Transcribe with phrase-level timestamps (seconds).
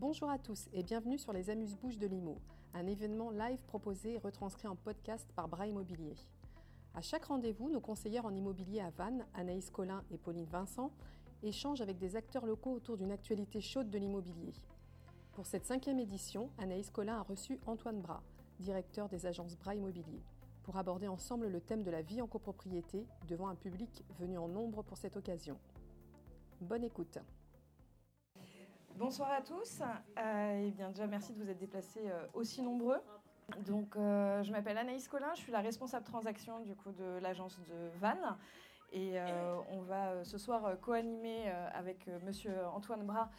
[0.00, 2.40] Bonjour à tous et bienvenue sur les Amuse-Bouches de Limo,
[2.72, 6.14] un événement live proposé et retranscrit en podcast par Bras Immobilier.
[6.94, 10.90] À chaque rendez-vous, nos conseillères en immobilier à Vannes, Anaïs Collin et Pauline Vincent,
[11.42, 14.54] échangent avec des acteurs locaux autour d'une actualité chaude de l'immobilier.
[15.34, 18.22] Pour cette cinquième édition, Anaïs Collin a reçu Antoine Bras,
[18.58, 20.22] directeur des agences Bras Immobilier,
[20.62, 24.48] pour aborder ensemble le thème de la vie en copropriété devant un public venu en
[24.48, 25.58] nombre pour cette occasion.
[26.62, 27.18] Bonne écoute.
[29.00, 29.80] Bonsoir à tous.
[30.18, 32.98] Euh, et bien déjà, merci de vous être déplacés euh, aussi nombreux.
[33.64, 37.58] Donc, euh, je m'appelle Anaïs Collin, je suis la responsable transaction du coup de l'agence
[37.60, 38.36] de Vannes.
[38.92, 39.18] Et
[39.70, 43.30] on va ce soir co-animer avec Monsieur Antoine Bras,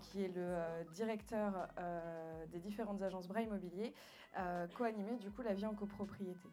[0.00, 0.56] qui est le
[0.94, 1.68] directeur
[2.50, 3.92] des différentes agences Bras Immobilier,
[4.74, 6.48] co-animer du coup la vie en copropriété.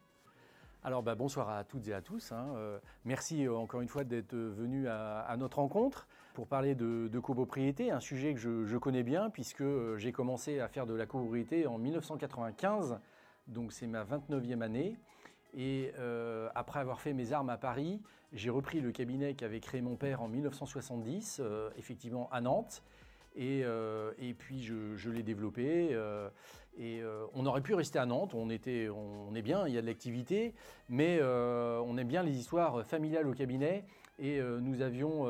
[0.84, 2.32] Alors bah, bonsoir à toutes et à tous.
[2.32, 2.54] Hein.
[2.56, 7.92] Euh, merci euh, encore une fois d'être venus à, notre rencontre pour parler de, copropriété,
[7.92, 11.68] un sujet que je, connais bien puisque euh, j'ai commencé à faire de la copropriété
[11.68, 13.00] en 1995,
[13.48, 14.98] donc c'est ma 29e année.
[15.54, 15.92] Et
[16.56, 20.22] après avoir fait mes armes à Paris, j'ai repris le cabinet qu'avait créé mon père
[20.22, 21.42] en 1970,
[21.76, 22.82] effectivement à Nantes.
[23.40, 25.90] Euh, et, puis je, l'ai développé.
[25.92, 26.30] Euh,
[26.78, 29.82] et euh, on aurait pu rester à Nantes, on, on, est bien, il y a
[29.82, 30.54] de l'activité,
[30.90, 33.86] mais on aime bien les histoires familiales au cabinet.
[34.20, 35.26] Et nous avions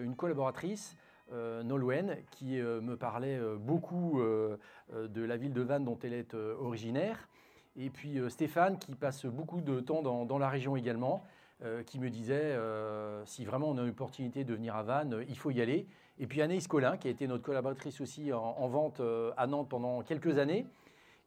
[0.00, 0.96] une collaboratrice.
[1.32, 7.28] Nolwenn, qui me parlait beaucoup de la ville de Vannes dont elle est originaire.
[7.76, 11.24] Et puis Stéphane, qui passe beaucoup de temps dans la région également.
[11.64, 15.24] Euh, qui me disait euh, si vraiment on a l'opportunité de venir à Vannes, euh,
[15.26, 15.86] il faut y aller.
[16.18, 19.00] Et puis Anaïs Collin, qui a été notre collaboratrice aussi en, vente
[19.36, 20.66] à Nantes pendant quelques années,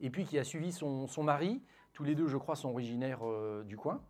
[0.02, 1.62] et puis qui a suivi son, mari.
[1.94, 3.22] Tous les deux, je crois, sont originaires
[3.66, 4.02] du coin.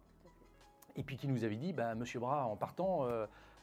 [0.95, 3.07] Et puis qui nous avait dit, bah, Monsieur Bras, en partant,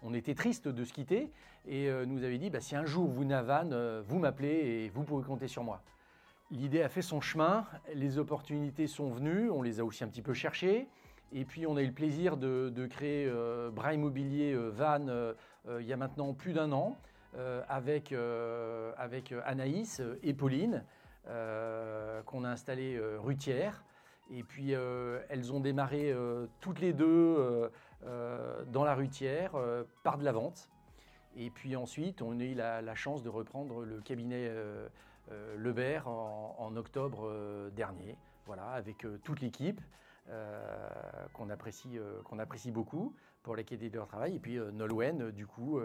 [0.03, 1.31] on était triste de se quitter,
[1.67, 5.05] et nous avait dit, bah, si un jour vous à Vannes, vous m'appelez et vous
[5.05, 5.83] pouvez compter sur moi.
[6.51, 10.23] L'idée a fait son chemin, les opportunités sont venues, on les a aussi un petit
[10.23, 10.87] peu cherchées.
[11.33, 15.34] Et puis on a eu le plaisir de, créer euh, Bras Immobilier euh, euh,
[15.81, 16.97] il y a maintenant plus d'un an
[17.69, 18.15] avec,
[18.97, 20.83] avec Anaïs et Pauline
[21.27, 23.84] qu'on a installé rutière.
[24.31, 26.14] Et puis elles ont démarré
[26.60, 27.70] toutes les deux
[28.03, 29.53] dans la rutière
[30.03, 30.69] par de la vente.
[31.37, 34.50] Et puis ensuite, on a eu la, chance de reprendre le cabinet
[35.56, 38.16] Lebert en, octobre dernier,
[38.47, 39.81] voilà, avec toute l'équipe.
[40.28, 40.69] Euh,
[41.34, 43.14] qu'on apprécie, euh, apprécie beaucoup
[43.44, 44.34] pour la qualité de leur travail.
[44.34, 45.78] Et puis euh, Nolwenn, du coup,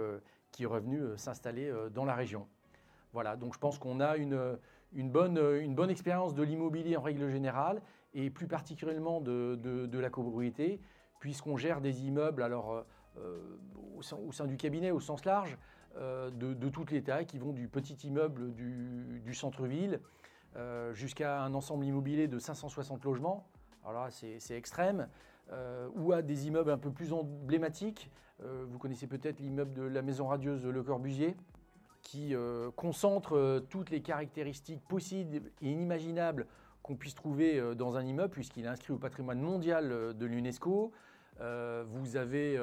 [0.51, 2.47] qui est revenu s'installer dans la région.
[3.13, 4.57] Voilà, donc je pense qu'on a une,
[4.93, 7.81] bonne, une bonne expérience de l'immobilier en règle générale
[8.13, 10.79] et plus particulièrement de, la copropriété,
[11.19, 12.85] puisqu'on gère des immeubles alors,
[13.95, 15.57] au, sein, au, sein, du cabinet au sens large,
[15.95, 19.99] de, de, toutes les tailles, qui vont du petit immeuble du, centre-ville
[20.93, 23.47] jusqu'à un ensemble immobilier de 560 logements
[23.85, 25.07] alors là c'est extrême,
[25.51, 28.09] euh, ou à des immeubles un peu plus emblématiques.
[28.43, 31.35] Euh, vous connaissez peut-être l'immeuble de la maison radieuse Le Corbusier,
[32.01, 36.47] qui euh, concentre toutes les caractéristiques possibles et inimaginables
[36.83, 40.91] qu'on puisse trouver dans un immeuble, puisqu'il est inscrit au patrimoine mondial de l'UNESCO.
[41.39, 42.59] vous, avez,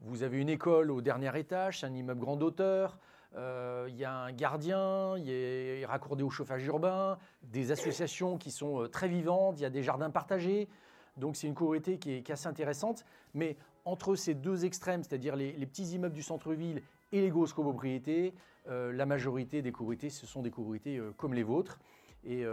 [0.00, 2.98] vous avez une école au dernier étage, un immeuble grande hauteur.
[3.36, 8.50] Euh, il y a un gardien, il est raccordé au chauffage urbain, des associations qui
[8.50, 10.68] sont euh, très vivantes, il y a des jardins partagés.
[11.16, 13.04] Donc c'est une copropriété qui est, assez intéressante.
[13.34, 16.82] Mais entre ces deux extrêmes, c'est-à-dire les, petits immeubles du centre-ville
[17.12, 18.34] et les grosses copropriétés,
[18.68, 21.78] euh, la majorité des copropriétés, ce sont des copropriétés comme les vôtres,
[22.24, 22.44] et,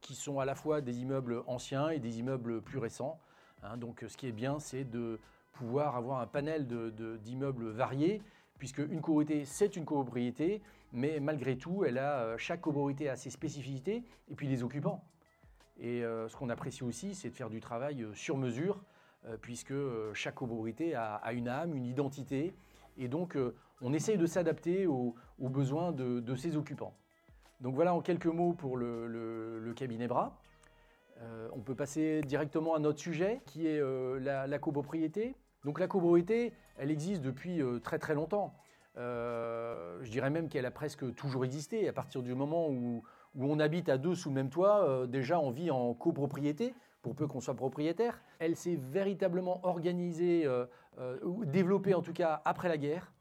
[0.00, 3.18] qui sont à la fois des immeubles anciens et des immeubles plus récents.
[3.62, 3.76] Hein.
[3.76, 5.18] donc ce qui est bien, c'est de
[5.52, 6.66] pouvoir avoir un panel
[7.22, 8.20] d'immeubles variés
[8.58, 10.62] puisque une copropriété, c'est une copropriété,
[10.92, 15.04] mais malgré tout, elle a, euh, chaque copropriété a ses spécificités, et puis les occupants.
[15.78, 18.82] Et euh, ce qu'on apprécie aussi, c'est de faire du travail euh, sur mesure,
[19.40, 19.74] puisque
[20.12, 22.54] chaque copropriété a, une âme, une identité,
[22.96, 23.36] et donc
[23.80, 26.94] on essaye de s'adapter aux, besoins de, ses occupants.
[27.60, 30.38] Donc voilà en quelques mots pour le, cabinet Bras.
[31.52, 33.80] on peut passer directement à notre sujet, qui est
[34.20, 35.34] la copropriété.
[35.66, 38.54] Donc la copropriété, elle existe depuis euh, très très longtemps.
[38.98, 41.88] Euh, je dirais même qu'elle a presque toujours existé.
[41.88, 43.02] À partir du moment où,
[43.34, 46.72] on habite à deux sous le même toit, euh, déjà on vit en copropriété,
[47.02, 48.22] pour peu qu'on soit propriétaire.
[48.38, 50.48] Elle s'est véritablement organisée,
[51.44, 53.12] développée en tout cas après la guerre.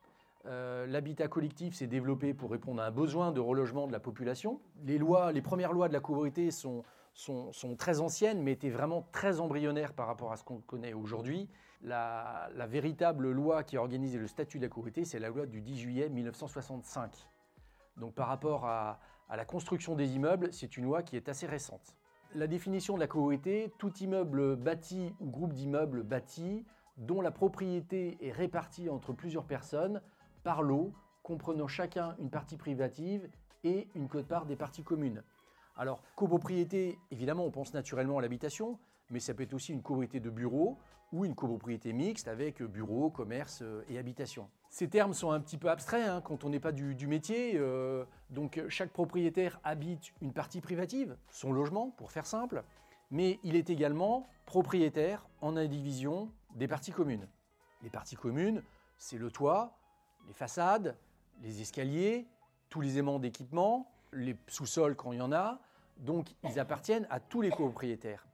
[0.46, 4.60] L'habitat collectif s'est développé pour répondre à un besoin de relogement de la population.
[4.84, 6.84] Les lois, les premières lois de la copropriété sont,
[7.78, 11.50] très anciennes, mais étaient vraiment très embryonnaires par rapport à ce qu'on connaît aujourd'hui.
[11.82, 15.62] La, véritable loi qui a organisé le statut de la copropriété, c'est la loi du
[15.62, 17.28] 10 juillet 1965.
[17.98, 19.00] Donc par rapport à,
[19.36, 21.96] la construction des immeubles, c'est une loi qui est assez récente.
[22.36, 26.66] La définition de la copropriété, tout immeuble bâti ou groupe d'immeubles bâtis
[26.98, 30.02] dont la propriété est répartie entre plusieurs personnes
[30.46, 30.94] par lot,
[31.24, 33.28] comprenant chacun une partie privative
[33.64, 35.24] et une quote-part des parties communes.
[35.76, 38.78] Alors, copropriété, évidemment, on pense naturellement à l'habitation,
[39.10, 40.78] mais ça peut être aussi une copropriété de bureau
[41.12, 44.48] ou une copropriété mixte avec bureau, commerce euh, et habitation.
[44.70, 47.54] Ces termes sont un petit peu abstraits hein, quand on n'est pas du, métier.
[47.56, 52.64] Euh, donc, chaque propriétaire habite une partie privative, son logement, pour faire simple,
[53.10, 57.28] mais il est également propriétaire en indivision des parties communes.
[57.82, 58.62] Les parties communes,
[58.98, 59.76] c'est le toit,
[60.28, 60.96] les façades,
[61.42, 62.28] les escaliers,
[62.70, 65.60] tous les aimants d'équipement, les sous-sols quand il y en a.
[65.98, 68.28] Donc ils appartiennent à tous les copropriétaires.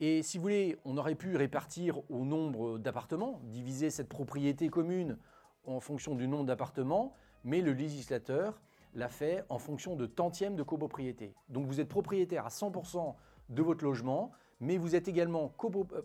[0.00, 5.16] Et si vous voulez, on aurait pu répartir au nombre d'appartements, diviser cette propriété commune
[5.64, 8.60] en fonction du nombre d'appartements, mais le législateur
[8.94, 11.34] l'a fait en fonction de tantièmes de copropriété.
[11.48, 13.14] Donc vous êtes propriétaire à 100%
[13.48, 15.52] de votre logement, mais vous êtes également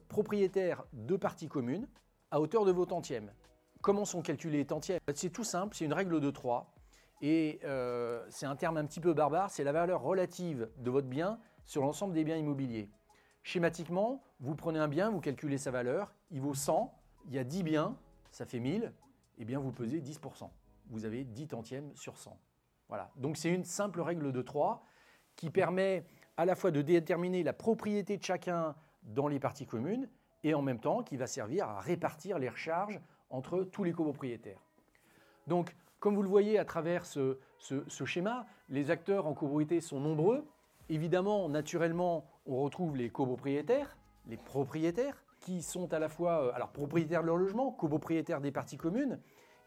[0.09, 1.87] propriétaire de parties communes
[2.31, 3.31] à hauteur de vos tantièmes.
[3.81, 6.73] Comment sont calculés les tantièmes C'est tout simple, c'est une règle de 3.
[7.21, 11.07] Et euh, c'est un terme un petit peu barbare, c'est la valeur relative de votre
[11.07, 12.89] bien sur l'ensemble des biens immobiliers.
[13.43, 16.93] Schématiquement, vous prenez un bien, vous calculez sa valeur, il vaut 100,
[17.25, 17.97] il y a 10 biens,
[18.31, 18.91] ça fait 1000, et
[19.39, 20.49] eh bien vous pesez 10%.
[20.89, 22.37] Vous avez 10 tantièmes sur 100.
[22.87, 23.11] Voilà.
[23.15, 24.83] Donc c'est une simple règle de 3
[25.35, 26.05] qui permet
[26.37, 30.09] à la fois de déterminer la propriété de chacun dans les parties communes
[30.43, 34.59] et en même temps qui va servir à répartir les recharges entre tous les copropriétaires.
[35.47, 37.37] Donc comme vous le voyez à travers ce,
[38.05, 40.45] schéma, les acteurs en copropriété sont nombreux.
[40.89, 43.97] Évidemment, naturellement, on retrouve les copropriétaires,
[44.27, 48.77] les propriétaires, qui sont à la fois euh, propriétaires de leur logement, copropriétaires des parties
[48.77, 49.19] communes,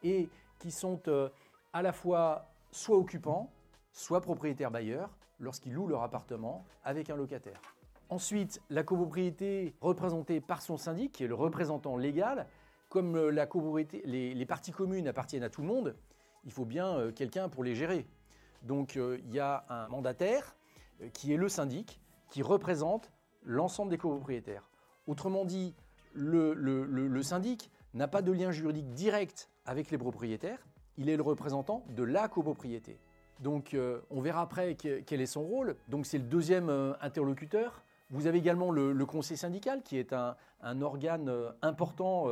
[0.02, 0.28] et
[0.58, 1.28] qui sont euh,
[1.72, 3.50] à la fois soit occupants,
[3.92, 5.10] soit propriétaires bailleurs,
[5.40, 7.60] lorsqu'ils louent leur appartement avec un locataire.
[8.08, 12.46] Ensuite, la copropriété représentée par son syndic, qui est le représentant légal,
[12.90, 15.96] comme euh, copropriété, les parties communes appartiennent à tout le monde,
[16.44, 18.04] il faut bien euh, quelqu'un pour les gérer.
[18.62, 20.54] Donc euh, il y a un mandataire
[21.14, 23.10] qui est le syndic, qui représente
[23.42, 24.68] l'ensemble des copropriétaires.
[25.06, 25.74] Autrement dit,
[26.12, 30.58] le, syndic n'a pas de lien juridique direct avec les propriétaires,
[30.98, 32.98] il est le représentant de la copropriété.
[33.38, 33.74] Donc
[34.10, 35.76] on verra après quel est son rôle.
[35.88, 36.68] Donc c'est le deuxième
[37.00, 37.82] interlocuteur.
[38.10, 40.36] Vous avez également le, conseil syndical qui est un,
[40.82, 42.26] organe important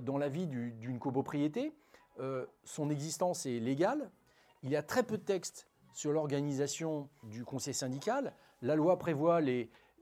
[0.00, 1.72] dans la vie d'une copropriété.
[2.20, 4.10] Euh, son existence est légale.
[4.62, 8.32] Il y a très peu de textes sur l'organisation du conseil syndical.
[8.60, 9.40] La loi prévoit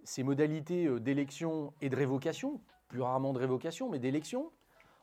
[0.04, 4.50] ses modalités euh, d'élection et de révocation, plus rarement de révocation, mais d'élection.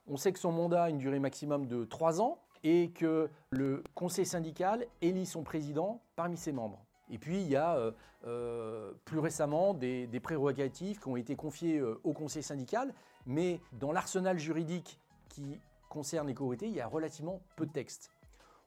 [0.08, 3.84] On sait que son mandat a une durée maximum de trois ans et que le
[3.94, 6.87] conseil syndical élit son président parmi ses membres.
[7.10, 7.92] Et puis, il y a
[8.26, 12.94] euh, plus récemment des, prérogatives qui ont été confiées au conseil syndical,
[13.26, 15.00] mais dans l'arsenal juridique
[15.30, 15.60] qui
[15.90, 18.12] concerne les copropriétés, il y a relativement peu de textes.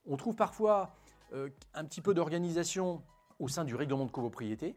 [0.07, 0.95] On trouve parfois
[1.33, 3.03] euh, un petit peu d'organisation
[3.39, 4.75] au sein du règlement de copropriété,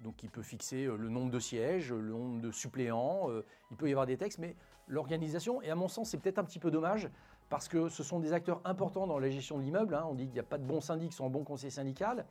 [0.00, 3.76] donc il peut fixer euh, le nombre de sièges, le nombre de suppléants, euh, il
[3.76, 4.56] peut y avoir des textes, mais
[4.88, 7.10] l'organisation, et à mon sens c'est peut-être un petit peu dommage,
[7.48, 10.06] parce que ce sont des acteurs importants dans la gestion de l'immeuble, hein.
[10.08, 12.26] on dit qu'il n'y a pas de bons syndics sans bon conseil syndical,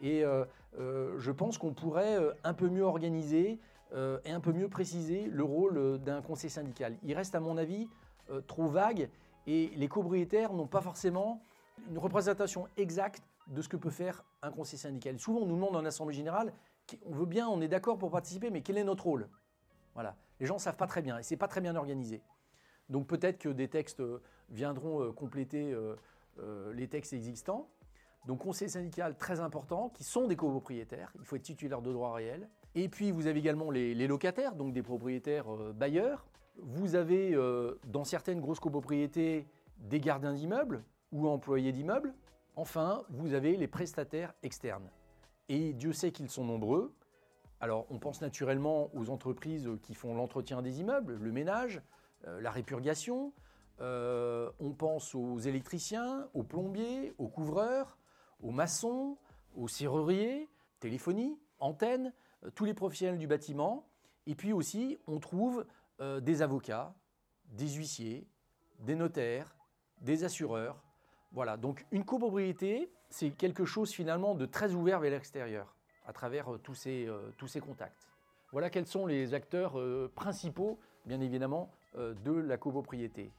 [0.00, 0.24] et
[0.82, 3.58] je pense qu'on pourrait un peu mieux organiser
[3.94, 6.96] et un peu mieux préciser le rôle d'un conseil syndical.
[7.02, 7.88] Il reste à mon avis
[8.30, 9.08] euh, trop vague
[9.46, 11.42] et les copropriétaires n'ont pas forcément
[11.88, 15.18] une représentation exacte de ce que peut faire un conseil syndical.
[15.18, 16.52] Souvent, on nous demande en assemblée générale,
[17.06, 19.28] on veut bien, on est d'accord pour participer, mais quel est notre rôle?
[19.94, 20.16] Voilà.
[20.38, 22.22] Les gens ne savent pas très bien et c'est pas très bien organisé.
[22.88, 25.74] Donc peut-être que des textes euh, viendront euh, compléter
[26.72, 27.68] les textes existants.
[28.26, 31.12] Donc conseil syndical très important, qui sont des copropriétaires.
[31.18, 32.48] Il faut être titulaire de droit réel.
[32.74, 36.26] Et puis vous avez également les, locataires, donc des propriétaires bailleurs.
[36.58, 39.46] Vous avez euh, dans certaines grosses copropriétés
[39.78, 42.14] des gardiens d'immeubles ou employés d'immeubles.
[42.56, 44.90] Enfin, vous avez les prestataires externes.
[45.48, 46.94] Et Dieu sait qu'ils sont nombreux.
[47.60, 51.82] Alors, on pense naturellement aux entreprises qui font l'entretien des immeubles, le ménage,
[52.26, 53.32] euh, la répurgation.
[53.80, 57.96] Euh, on pense aux électriciens, aux plombiers, aux couvreurs,
[58.42, 59.16] aux maçons,
[59.56, 62.12] aux serruriers, téléphonie, antennes,
[62.54, 63.86] tous les professionnels du bâtiment.
[64.26, 65.66] Et puis aussi, on trouve
[66.00, 66.94] euh, des avocats,
[67.52, 68.26] des huissiers,
[68.80, 69.54] des notaires,
[70.00, 70.82] des assureurs.
[71.32, 75.74] Voilà, donc une copropriété, c'est quelque chose finalement de très ouvert vers l'extérieur,
[76.06, 78.08] à travers euh, tous, ces, euh, tous ces contacts.
[78.52, 79.78] Voilà quels sont les acteurs
[80.16, 83.30] principaux, bien évidemment, de la copropriété.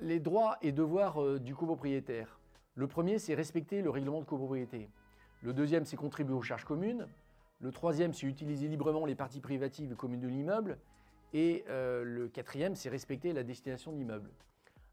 [0.00, 2.38] Les droits et devoirs du copropriétaire.
[2.76, 4.88] Le premier, c'est respecter le règlement de copropriété.
[5.42, 7.06] Le deuxième, c'est contribuer aux charges communes.
[7.60, 10.78] Le troisième, c'est utiliser librement les parties privatives et communes de l'immeuble.
[11.32, 14.30] Et euh, le quatrième, c'est respecter la destination de l'immeuble.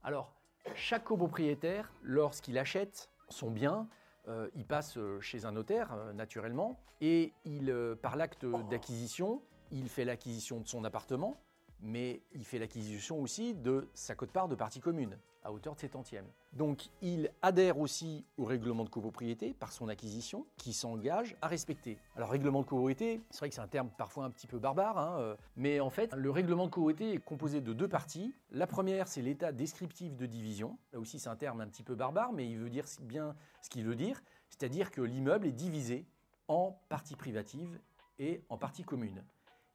[0.03, 0.33] Alors,
[0.75, 3.87] chaque copropriétaire, lorsqu'il achète son bien,
[4.27, 10.05] euh, il passe euh, chez un notaire, naturellement, et il, par l'acte d'acquisition, il fait
[10.05, 11.35] l'acquisition de son appartement,
[11.81, 15.91] mais il fait l'acquisition aussi de sa cote-part de partie commune, à hauteur de 7
[15.91, 16.27] tantièmes.
[16.53, 21.97] Donc il adhère aussi au règlement de copropriété par son acquisition, qui s'engage à respecter.
[22.15, 24.97] Alors règlement de copropriété, c'est vrai que c'est un terme parfois un petit peu barbare,
[24.97, 28.33] hein, euh, mais en fait le règlement de copropriété est composé de deux parties.
[28.51, 30.77] La première, c'est l'état descriptif de division.
[30.93, 33.69] Là aussi c'est un terme un petit peu barbare, mais il veut dire bien ce
[33.69, 36.05] qu'il veut dire, c'est-à-dire que l'immeuble est divisé
[36.47, 37.79] en parties privatives
[38.19, 39.23] et en parties communes.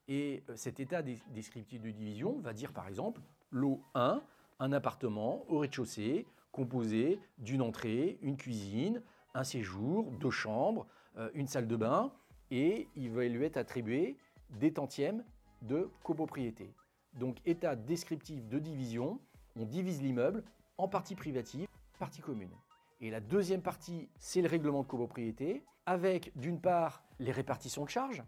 [0.08, 3.20] Et euh, cet état descriptif de division va dire par exemple
[3.50, 4.22] lot 1,
[4.58, 9.02] un appartement au rez-de-chaussée composé d'une entrée, une cuisine,
[9.34, 10.86] un séjour, deux chambres,
[11.18, 12.12] euh, une salle de bain,
[12.50, 14.16] et il va lui être attribué
[14.50, 15.24] des tantièmes
[15.62, 16.72] de copropriété.
[17.14, 19.18] Donc état descriptif de division,
[19.56, 20.44] on divise l'immeuble
[20.78, 21.66] en parties privatives,
[21.98, 22.54] parties communes.
[23.00, 27.90] Et la deuxième partie, c'est le règlement de copropriété, avec d'une part les répartitions de
[27.90, 28.22] charges,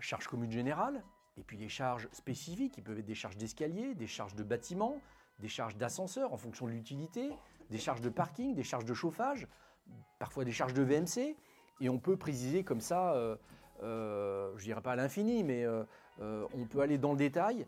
[0.00, 1.02] charges communes générales,
[1.36, 5.00] et puis les charges spécifiques, qui peuvent être des charges d'escalier, des charges de bâtiment,
[5.40, 7.30] des charges d'ascenseur en fonction de l'utilité,
[7.70, 9.48] des charges de parking, des charges de chauffage,
[10.18, 11.36] parfois des charges de VMC.
[11.80, 13.36] Et on peut préciser comme ça, euh,
[13.82, 15.84] euh, je ne dirais pas à l'infini, mais euh,
[16.54, 17.66] on peut aller dans le détail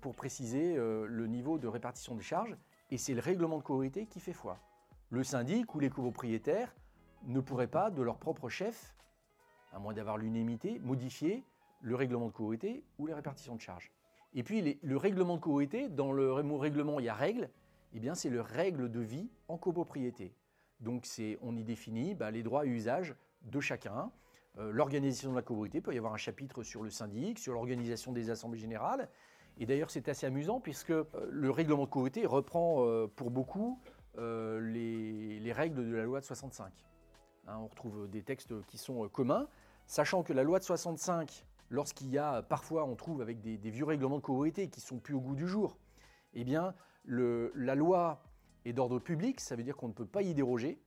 [0.00, 2.56] pour préciser le niveau de répartition des charges.
[2.92, 4.56] Et c'est le règlement de copropriété qui fait foi.
[5.10, 6.72] Le syndic ou les copropriétaires
[7.26, 8.94] ne pourraient pas, de leur propre chef,
[9.72, 11.42] à moins d'avoir l'unanimité, modifier
[11.84, 13.92] le règlement de copropriété ou les répartitions de charges.
[14.32, 17.50] Et puis le règlement de copropriété, dans le mot règlement, il y a règle,
[17.92, 20.34] eh bien c'est le règle de vie en copropriété.
[20.80, 21.06] Donc
[21.42, 24.10] on y définit bah, les droits et usages de chacun.
[24.58, 28.12] Euh, l'organisation de la copropriété, peut y avoir un chapitre sur le syndic, sur l'organisation
[28.12, 29.08] des assemblées générales.
[29.58, 33.78] Et d'ailleurs, c'est assez amusant puisque euh, le règlement de copropriété reprend euh, pour beaucoup
[34.16, 36.72] les, les, règles de la loi de 65.
[37.48, 39.48] Hein, on retrouve des textes qui sont communs,
[39.86, 43.84] sachant que la loi de 65 lorsqu'il y a, parfois on trouve avec des, vieux
[43.84, 45.76] règlements de copropriété qui sont plus au goût du jour,
[46.32, 48.22] eh bien la loi
[48.64, 50.80] est d'ordre public, ça veut dire qu'on ne peut pas y déroger,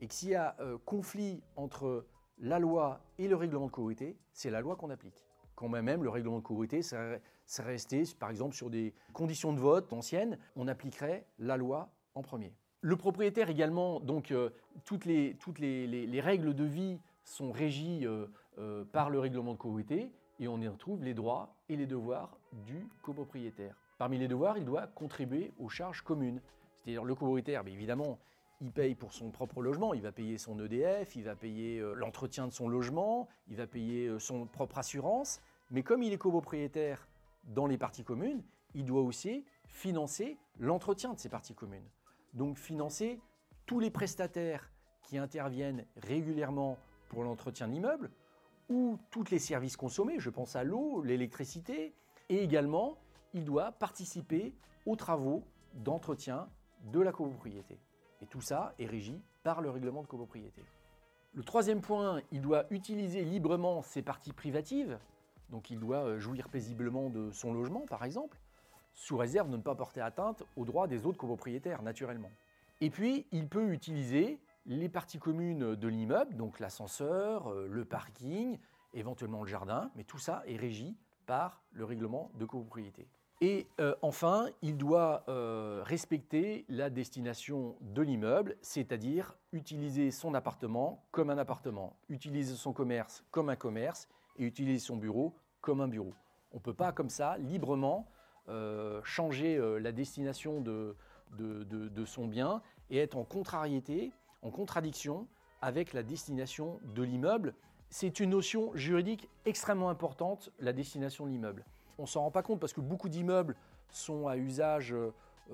[0.00, 2.06] et que s'il y a euh, conflit entre
[2.38, 5.24] la loi et le règlement de copropriété, c'est la loi qu'on applique.
[5.54, 7.20] Quand même, le règlement de copropriété serait
[7.58, 12.52] resté, par exemple, sur des conditions de vote anciennes, on appliquerait la loi en premier.
[12.80, 14.50] Le propriétaire également, donc euh,
[14.84, 18.26] toutes, les, toutes les, règles de vie sont régies euh,
[18.58, 22.36] euh, par le règlement de copropriété et on y retrouve les droits et les devoirs
[22.52, 23.76] du copropriétaire.
[23.98, 26.40] Parmi les devoirs, il doit contribuer aux charges communes.
[26.76, 28.18] C'est-à-dire le copropriétaire, évidemment,
[28.60, 31.94] il paye pour son propre logement, il va payer son EDF, il va payer euh,
[31.94, 36.18] l'entretien de son logement, il va payer euh, son propre assurance, mais comme il est
[36.18, 37.08] copropriétaire
[37.44, 38.42] dans les parties communes,
[38.74, 41.88] il doit aussi financer l'entretien de ces parties communes.
[42.32, 43.20] Donc financer
[43.66, 44.70] tous les prestataires
[45.02, 48.10] qui interviennent régulièrement pour l'entretien de l'immeuble,
[48.68, 51.94] ou tous les services consommés, je pense à l'eau, l'électricité,
[52.28, 52.98] et également
[53.34, 54.54] il doit participer
[54.86, 55.44] aux travaux
[55.74, 56.48] d'entretien
[56.92, 57.78] de la copropriété.
[58.22, 60.62] Et tout ça est régi par le règlement de copropriété.
[61.34, 64.98] Le troisième point, il doit utiliser librement ses parties privatives,
[65.50, 68.38] donc il doit euh, jouir paisiblement de son logement par exemple,
[68.94, 72.30] sous réserve de ne pas porter atteinte aux droits des autres copropriétaires naturellement.
[72.80, 78.58] Et puis, il peut utiliser les parties communes de l'immeuble, donc l'ascenseur, euh, le parking,
[78.92, 83.08] éventuellement le jardin, mais tout ça est régi par le règlement de copropriété.
[83.40, 91.04] Et euh, enfin, il doit euh, respecter la destination de l'immeuble, c'est-à-dire utiliser son appartement
[91.10, 95.88] comme un appartement, utiliser son commerce comme un commerce et utiliser son bureau comme un
[95.88, 96.14] bureau.
[96.52, 98.06] On ne peut pas comme ça librement
[99.02, 100.94] changer la destination de,
[101.38, 104.12] de, son bien et être en contrariété
[104.44, 105.26] en contradiction
[105.60, 107.54] avec la destination de l'immeuble.
[107.90, 111.64] C'est une notion juridique extrêmement importante, la destination de l'immeuble.
[111.98, 113.56] On ne s'en rend pas compte parce que beaucoup d'immeubles
[113.88, 115.12] sont à usage euh,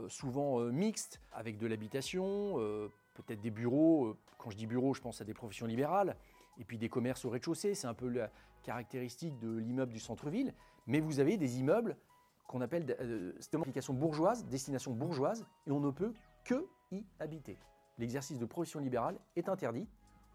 [0.09, 4.17] souvent euh, mixte, avec de l'habitation, euh, peut-être des bureaux.
[4.39, 6.17] Quand je dis bureaux, je pense à des professions libérales,
[6.59, 7.75] et puis des commerces au rez-de-chaussée.
[7.75, 8.31] C'est un peu la
[8.63, 10.55] caractéristique de l'immeuble du centre-ville.
[10.87, 11.97] Mais vous avez des immeubles
[12.47, 16.13] qu'on appelle euh, application bourgeoise, destination bourgeoise, et on ne peut
[16.45, 17.59] que y habiter
[17.99, 19.87] l'exercice de profession libérale est interdit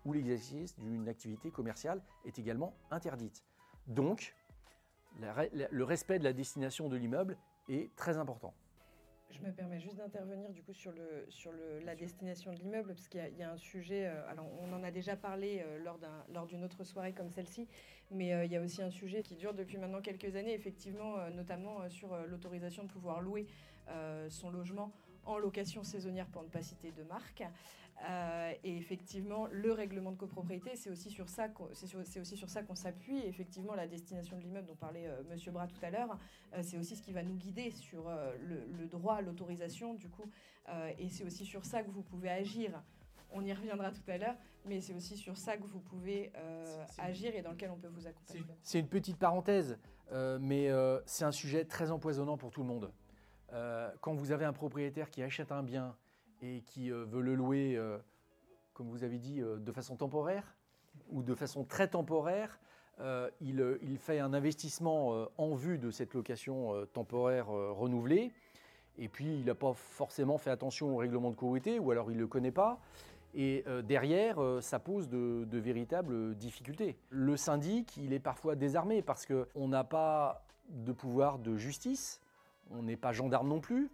[0.05, 3.43] ou l'exercice d'une activité commerciale est également interdite.
[3.88, 4.35] Donc,
[5.19, 7.38] le respect de la destination de l'immeuble
[7.69, 8.53] est très important.
[9.31, 12.93] Je me permets juste d'intervenir du coup sur, le, sur le, la destination de l'immeuble,
[12.93, 15.83] parce qu'il y, a un sujet, euh, alors on en a déjà parlé euh,
[16.29, 17.67] lors d'une autre soirée comme celle-ci,
[18.12, 21.29] mais euh, il y a aussi un sujet qui dure depuis maintenant quelques années, effectivement,
[21.31, 23.47] notamment sur l'autorisation de pouvoir louer
[24.29, 24.91] son logement
[25.25, 27.44] en location saisonnière pour ne pas citer de marque.
[28.10, 32.50] Euh, et effectivement, le règlement de copropriété, c'est aussi sur ça qu'on, c'est, aussi sur
[32.50, 33.20] ça qu'on s'appuie.
[33.25, 36.17] effectivement, la destination de l'immeuble dont parlait euh, Monsieur Bras tout à l'heure,
[36.53, 38.10] euh, c'est aussi ce qui va nous guider sur
[38.41, 40.29] le, droit à l'autorisation, du coup.
[40.98, 42.82] et c'est aussi sur ça que vous pouvez agir.
[43.32, 46.32] On y reviendra tout à l'heure, mais c'est aussi sur ça que vous pouvez
[46.98, 48.46] agir et dans lequel on peut vous accompagner.
[48.62, 49.77] C'est une petite parenthèse,
[50.39, 50.70] mais
[51.05, 52.91] c'est un sujet très empoisonnant pour tout le monde.
[54.01, 55.95] Quand vous avez un propriétaire qui achète un bien
[56.41, 57.97] et qui euh, veut le louer, euh,
[58.74, 60.55] comme vous avez dit, euh, de façon temporaire
[61.09, 62.59] ou de façon très temporaire,
[63.41, 68.31] il, il, fait un investissement en vue de cette location temporaire renouvelée.
[68.97, 72.15] Et puis, il n'a pas forcément fait attention au règlement de courité, ou alors il
[72.15, 72.79] ne le connaît pas.
[73.33, 76.97] Et derrière, ça pose de, de, véritables difficultés.
[77.09, 82.21] Le syndic, il est parfois désarmé parce qu'on n'a pas de pouvoir de justice,
[82.72, 83.89] on n'est pas gendarme non plus,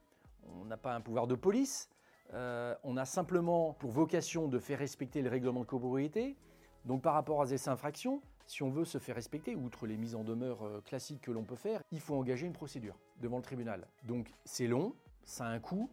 [0.60, 1.90] on n'a pas un pouvoir de police.
[2.34, 6.38] Euh, on a simplement pour vocation de faire respecter le règlement de copropriété.
[6.86, 10.16] Donc par rapport à ces infractions, si on veut se faire respecter, outre les mises
[10.16, 13.44] en demeure euh, classiques que l'on peut faire, il faut engager une procédure devant le
[13.44, 13.88] tribunal.
[14.04, 14.94] Donc c'est long,
[15.26, 15.90] ça a un coût,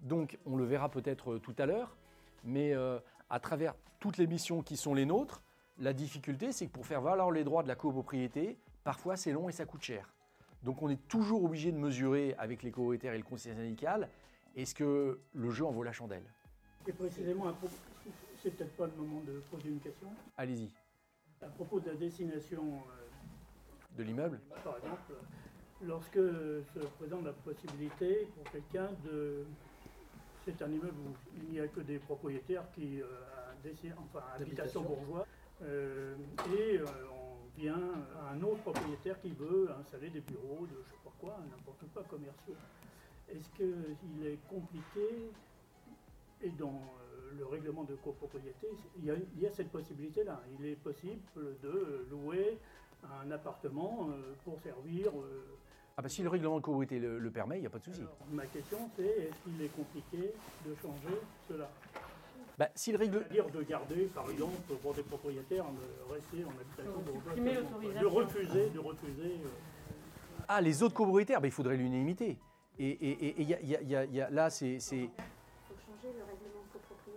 [0.00, 1.96] donc on le verra peut-être euh, tout à l'heure,
[2.44, 2.74] mais
[3.30, 5.42] à travers toutes les missions qui sont les nôtres,
[5.78, 9.48] la difficulté c'est que pour faire valoir les droits de la copropriété, parfois c'est long
[9.48, 10.12] et ça coûte cher.
[10.62, 14.08] Donc on est toujours obligé de mesurer avec les copropriétaires et le conseil syndical
[14.54, 16.24] est-ce que le jeu en vaut la chandelle?
[16.86, 17.52] Et précisément,
[18.42, 20.08] c'est peut-être pas le moment de poser une question.
[20.36, 20.70] Allez-y.
[21.40, 24.40] À propos de la destination euh, de l'immeuble?
[24.62, 25.12] Par exemple,
[25.82, 29.44] lorsque se présente la possibilité pour quelqu'un de.
[30.44, 33.00] C'est un immeuble où il n'y a que des propriétaires qui.
[33.00, 33.06] Euh,
[33.98, 35.26] enfin, habitation bourgeois.
[35.62, 36.16] Euh,
[36.56, 37.80] et on vient
[38.20, 41.84] à un autre propriétaire qui veut installer des bureaux de je sais pas quoi, n'importe
[41.92, 42.54] quoi commerciaux.
[43.28, 45.30] Est-ce qu'il est compliqué?
[46.44, 48.66] Et dans euh, le règlement de copropriété,
[48.98, 50.42] il y a, cette possibilité-là.
[50.58, 51.20] Il est possible
[51.62, 52.58] de louer
[53.04, 55.08] un appartement euh, pour servir.
[55.08, 55.56] Euh,
[55.96, 58.02] ah bah si le règlement de copropriété le, permet, il n'y a pas de souci.
[58.30, 60.32] Ma question c'est est-ce qu'il est compliqué
[60.66, 61.70] de changer cela?
[62.62, 63.24] Bah, si le règle...
[63.28, 67.02] C'est-à-dire de garder, par exemple, pour des propriétaires, de rester en habitation.
[68.00, 69.40] De refuser, de refuser.
[70.46, 72.38] Ah, les autres copropriétaires, bah, il faudrait l'unanimité.
[72.78, 74.74] Et, y a, là, c'est.
[74.74, 76.31] Il faut changer le de.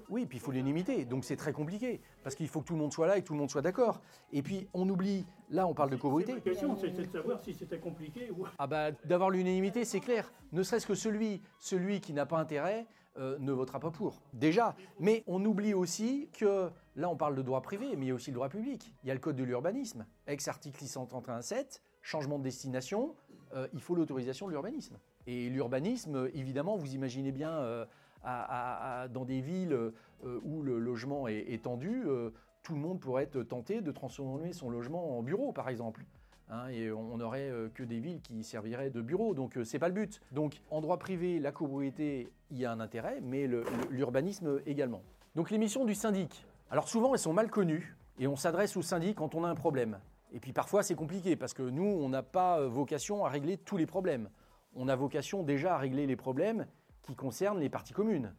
[0.09, 1.05] Oui, puis il faut l'unanimité.
[1.05, 2.01] Donc c'est très compliqué.
[2.23, 3.61] Parce qu'il faut que tout le monde soit là et que tout le monde soit
[3.61, 4.01] d'accord.
[4.31, 6.33] Et puis on oublie, là on parle de copropriété.
[6.33, 8.45] La question, c'est de savoir si c'était compliqué ou.
[8.57, 10.31] Ah bah d'avoir l'unanimité, c'est clair.
[10.51, 12.87] Ne serait-ce que celui, celui qui n'a pas intérêt
[13.17, 14.21] euh, ne votera pas pour.
[14.33, 14.75] Déjà.
[14.99, 18.15] Mais on oublie aussi que là on parle de droit privé, mais il y a
[18.15, 18.93] aussi le droit public.
[19.03, 20.05] Il y a le code de l'urbanisme.
[20.27, 23.15] Ex-article 631.7, changement de destination,
[23.53, 24.97] euh, il faut l'autorisation de l'urbanisme.
[25.27, 27.85] Et l'urbanisme, évidemment, vous imaginez bien euh,
[28.25, 32.31] dans des villes euh, où le logement est, tendu, euh,
[32.63, 36.03] tout le monde pourrait être tenté de transformer son logement en bureau, par exemple.
[36.49, 39.95] Hein, et on n'aurait que des villes qui serviraient de bureau, donc c'est pas le
[39.95, 40.21] but.
[40.31, 43.49] Donc en droit privé, la copropriété, y a un intérêt, mais
[43.89, 45.01] l'urbanisme également.
[45.35, 48.83] Donc les missions du syndic, alors souvent elles sont mal connues, et on s'adresse au
[48.83, 49.99] syndic quand on a un problème.
[50.33, 53.77] Et puis parfois c'est compliqué, parce que nous, on n'a pas vocation à régler tous
[53.77, 54.29] les problèmes
[54.75, 56.67] on a vocation déjà à régler les problèmes
[57.05, 58.33] qui concernent les parties communes.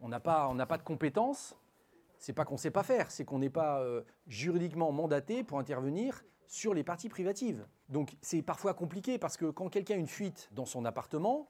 [0.00, 1.56] On n'a pas, pas de compétences,
[2.18, 5.58] c'est pas qu'on ne sait pas faire, c'est qu'on n'est pas euh, juridiquement mandaté pour
[5.58, 7.66] intervenir sur les parties privatives.
[7.88, 11.48] Donc c'est parfois compliqué parce que quand quelqu'un a une fuite dans son appartement,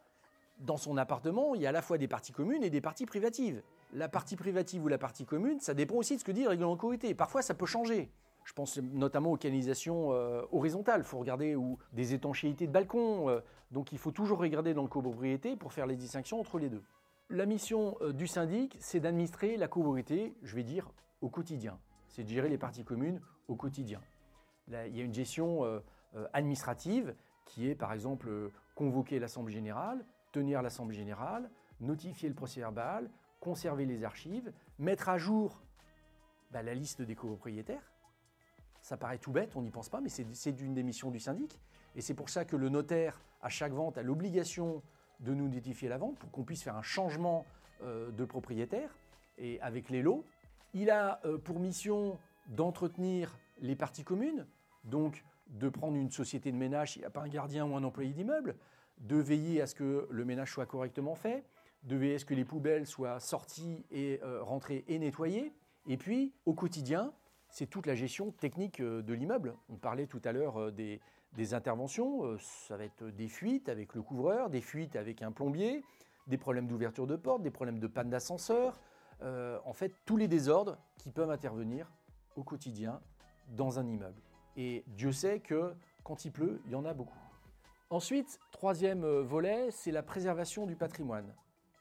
[0.59, 3.07] dans son appartement, il y a à la fois des parties communes et des parties
[3.07, 3.63] privatives.
[3.93, 6.49] La partie privative ou la partie commune, ça dépend aussi de ce que dit le
[6.49, 7.15] règlement de.
[7.15, 8.11] Parfois, ça peut changer.
[8.47, 11.01] Je pense notamment aux canalisations euh, horizontales.
[11.01, 13.29] Il faut regarder où des étanchéités de balcons.
[13.29, 13.41] Euh,
[13.73, 16.85] donc il faut toujours regarder dans le copropriété pour faire les distinctions entre les deux.
[17.29, 20.89] La mission euh, du syndic, c'est d'administrer la copropriété, je vais dire,
[21.23, 21.77] au quotidien.
[22.07, 24.01] C'est de gérer les parties communes au quotidien.
[24.69, 25.63] il y a une gestion
[26.33, 33.11] administrative qui est par exemple convoquer l'Assemblée générale, tenir l'Assemblée générale, notifier le procès verbal,
[33.41, 35.63] conserver les archives, mettre à jour
[36.53, 37.93] bah, la liste des copropriétaires,
[38.87, 41.59] ça paraît tout bête, on n'y pense pas, mais c'est d'une des missions du syndic.
[41.97, 44.81] Et c'est pour ça que le notaire, à chaque vente, a l'obligation
[45.19, 47.45] de nous notifier la vente pour qu'on puisse faire un changement
[47.83, 48.97] euh, de propriétaire
[49.39, 50.25] et avec les lots.
[50.73, 54.47] Il a euh, pour mission d'entretenir les parties communes,
[54.85, 57.83] donc de prendre une société de ménage s'il n'y a pas un gardien ou un
[57.83, 58.55] employé d'immeuble,
[58.99, 61.43] de veiller à ce que le ménage soit correctement fait,
[61.83, 65.53] de veiller à ce que les poubelles soient sorties et euh, rentrées et nettoyées.
[65.89, 67.13] Et puis, au quotidien,
[67.57, 69.55] c'est toute la gestion technique euh, de l'immeuble.
[69.71, 71.01] On parlait tout à l'heure euh, des,
[71.55, 75.83] interventions, ça va être des fuites avec le couvreur, des fuites avec un plombier,
[76.27, 78.81] des problèmes d'ouverture de porte, des problèmes de panne d'ascenseur,
[79.21, 81.93] en fait tous les désordres qui peuvent intervenir
[82.37, 83.03] au quotidien
[83.49, 84.23] dans un immeuble.
[84.57, 87.19] Et Dieu sait que quand il pleut, il y en a beaucoup.
[87.91, 91.33] Ensuite, troisième euh, volet, c'est la préservation du patrimoine.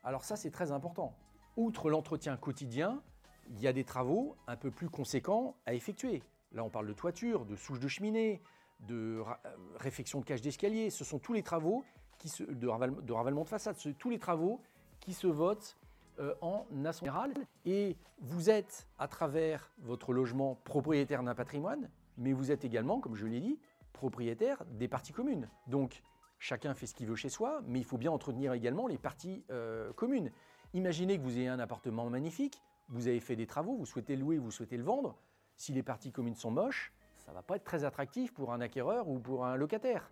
[0.04, 1.16] Alors ça, c'est très important.
[1.58, 3.02] Outre l'entretien quotidien,
[3.50, 6.24] il y a des travaux un peu plus conséquents à effectuer.
[6.52, 8.42] Là, on parle de toiture, de souche de cheminée,
[8.88, 10.90] de euh, réfection de cage d'escalier.
[10.90, 11.84] Ce sont tous les travaux
[12.18, 14.62] qui se, de, ravalement de façade, tous les travaux
[15.00, 15.78] qui se votent
[16.20, 17.34] euh, en nation générale.
[17.66, 23.16] Et vous êtes, à travers votre logement, propriétaire d'un patrimoine, mais vous êtes également, comme
[23.16, 23.60] je l'ai dit,
[23.94, 25.50] propriétaire des parties communes.
[25.68, 26.04] Donc,
[26.40, 29.44] chacun fait ce qu'il veut chez soi, mais il faut bien entretenir également les parties
[29.52, 30.32] euh, communes.
[30.74, 34.38] Imaginez que vous ayez un appartement magnifique, vous avez fait des travaux, vous souhaitez louer,
[34.38, 35.18] vous souhaitez le vendre.
[35.56, 38.62] Si les parties communes sont moches, ça ne va pas être très attractif pour un
[38.62, 40.12] acquéreur ou pour un locataire.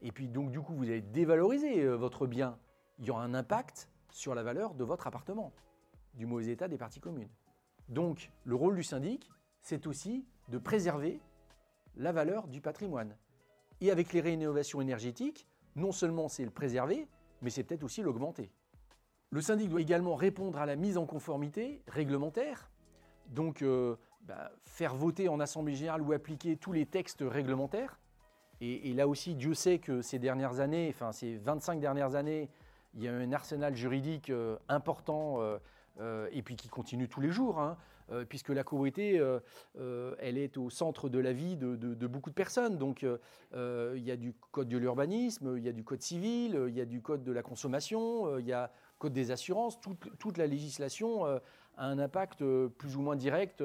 [0.00, 2.58] Et puis donc du coup, vous allez dévaloriser euh, votre bien.
[2.98, 5.52] Il y aura un impact sur la valeur de votre appartement,
[6.14, 7.30] du mauvais état des parties communes.
[7.88, 9.30] Donc le rôle du syndic,
[9.60, 11.20] c'est aussi de préserver
[11.96, 13.16] la valeur du patrimoine.
[13.80, 17.08] Et avec les rénovations énergétiques, non seulement c'est le préserver,
[17.40, 18.50] mais c'est peut-être aussi l'augmenter.
[19.32, 22.70] Le syndic doit également répondre à la mise en conformité réglementaire,
[23.28, 27.98] donc euh, bah, faire voter en Assemblée générale ou appliquer tous les textes réglementaires.
[28.60, 32.48] Et, là aussi, Dieu sait que ces dernières années, enfin ces 25 dernières années,
[32.94, 35.38] il y a un arsenal juridique euh, important
[36.00, 37.58] euh, et puis qui continue tous les jours.
[37.58, 37.78] Hein.
[38.28, 42.76] Puisque la copropriété, euh, elle est au centre de la vie de, beaucoup de personnes.
[42.76, 43.06] Donc,
[43.54, 46.82] il y a du code de l'urbanisme, il y a du code civil, il y
[46.82, 48.70] a du code de la consommation, il y a
[49.02, 49.78] code des assurances.
[49.80, 51.40] Toute, la législation a
[51.76, 52.44] un impact
[52.78, 53.62] plus ou moins direct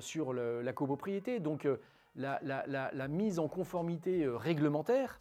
[0.00, 1.40] sur la copropriété.
[1.40, 1.68] Donc,
[2.16, 5.20] la, mise en conformité réglementaire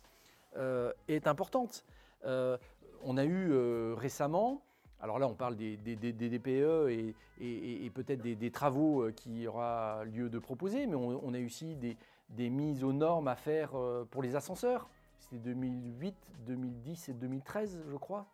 [1.08, 1.86] est importante.
[2.24, 4.62] on a eu récemment
[5.00, 6.90] alors là, on parle des, DPE
[7.40, 12.50] et, peut-être des, travaux euh, qui aura lieu de proposer, mais on, a aussi des,
[12.50, 14.90] mises aux normes à faire euh, pour les ascenseurs.
[15.20, 16.16] C'était 2008,
[16.48, 18.26] 2010 et 2013, je crois.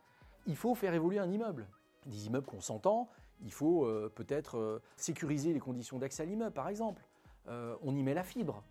[0.47, 1.67] Il faut faire évoluer un immeuble.
[2.05, 3.09] Des immeubles qu'on s'entend,
[3.41, 7.05] il faut euh, peut-être sécuriser les conditions d'accès à l'immeuble, par exemple.
[7.47, 8.63] on y met la fibre,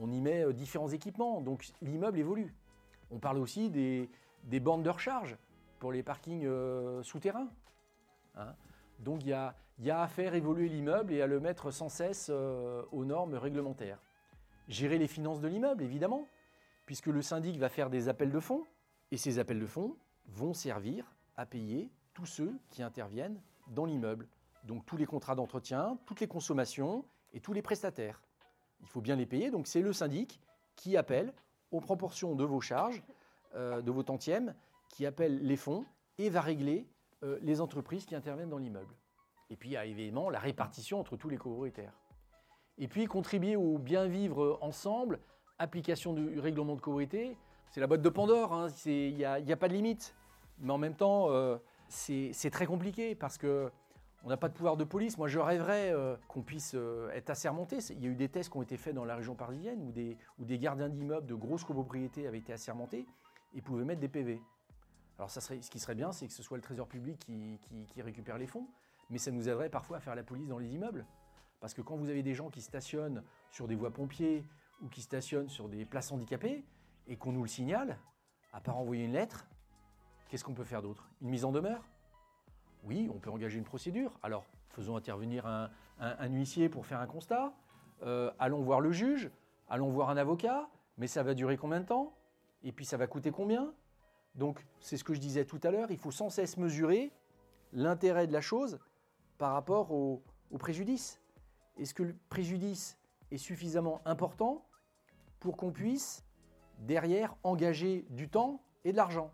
[0.00, 2.54] on y met différents équipements, donc l'immeuble évolue.
[3.10, 4.08] On parle aussi des,
[4.60, 5.36] bornes de recharge
[5.78, 7.48] pour les parkings euh, souterrains.
[8.36, 8.54] Hein.
[9.00, 9.54] Donc il y a,
[10.02, 14.00] à faire évoluer l'immeuble et à le mettre sans cesse euh, aux normes réglementaires.
[14.68, 16.26] Gérer les finances de l'immeuble, évidemment,
[16.86, 18.64] puisque le syndic va faire des appels de fonds,
[19.10, 19.94] et ces appels de fonds
[20.26, 24.28] vont servir à payer tous ceux qui interviennent dans l'immeuble.
[24.64, 28.22] Donc tous les contrats d'entretien, toutes les consommations et tous les prestataires.
[28.80, 30.40] Il faut bien les payer, donc c'est le syndic
[30.76, 31.32] qui appelle
[31.70, 33.02] aux proportions de vos charges,
[33.54, 34.54] euh, de vos tantièmes,
[34.88, 35.84] qui appelle les fonds
[36.18, 36.86] et va régler
[37.22, 38.94] euh, les entreprises qui interviennent dans l'immeuble.
[39.50, 41.98] Et puis il y a évidemment la répartition entre tous les copropriétaires.
[42.78, 45.20] Et puis contribuer au bien vivre ensemble,
[45.58, 47.36] application du règlement de copropriété,
[47.74, 50.14] c'est la boîte de Pandore, hein, il n'y a, pas de limite.
[50.60, 51.56] Mais en même temps, euh,
[51.88, 53.68] c'est très compliqué parce que
[54.22, 55.18] on n'a pas de pouvoir de police.
[55.18, 56.76] Moi, je rêverais euh, qu'on puisse
[57.12, 57.78] être assermenté.
[57.90, 59.90] Il y a eu des tests qui ont été faits dans la région parisienne où
[59.90, 63.06] des, gardiens d'immeubles de grosses copropriétés avaient été assermentés
[63.56, 64.40] et pouvaient mettre des PV.
[65.18, 67.58] Alors ce qui serait bien, c'est que ce soit le Trésor public qui,
[68.00, 68.68] récupère les fonds,
[69.10, 71.04] mais ça nous aiderait parfois à faire la police dans les immeubles.
[71.58, 74.44] Parce que quand vous avez des gens qui stationnent sur des voies pompiers
[74.80, 76.64] ou qui stationnent sur des places handicapées
[77.06, 77.98] et qu'on nous le signale,
[78.52, 79.46] à part envoyer une lettre,
[80.28, 81.10] qu'est-ce qu'on peut faire d'autre?
[81.20, 81.84] Une mise en demeure?
[82.84, 84.18] Oui, on peut engager une procédure.
[84.22, 85.70] Alors faisons intervenir un,
[86.28, 87.54] huissier pour faire un constat.
[88.02, 89.30] Euh, allons voir le juge,
[89.68, 92.14] allons voir un avocat, mais ça va durer combien de temps?
[92.62, 93.72] Et puis ça va coûter combien?
[94.34, 97.12] Donc c'est ce que je disais tout à l'heure, il faut sans cesse mesurer
[97.72, 98.78] l'intérêt de la chose
[99.38, 100.22] par rapport au,
[100.58, 101.20] préjudice.
[101.76, 102.96] Est-ce que le préjudice
[103.32, 104.64] est suffisamment important
[105.40, 106.24] pour qu'on puisse
[106.78, 109.30] derrière engager du temps et de l'argent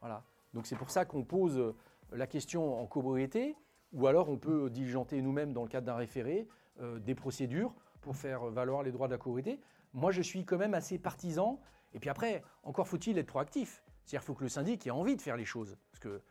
[0.00, 0.24] Voilà.
[0.54, 1.74] Donc c'est pour ça qu'on pose
[2.12, 3.56] la question en copropriété,
[3.92, 6.48] ou alors on peut diligenter nous-mêmes dans le cadre d'un référé
[6.80, 9.60] euh, des procédures pour faire valoir les droits de la copropriété.
[9.92, 11.60] Moi je suis quand même assez partisan,
[11.92, 13.82] et puis après, encore faut-il être proactif.
[14.04, 15.76] C'est-à-dire qu'il faut que le syndic ait envie de faire les choses.
[15.90, 16.22] Parce que,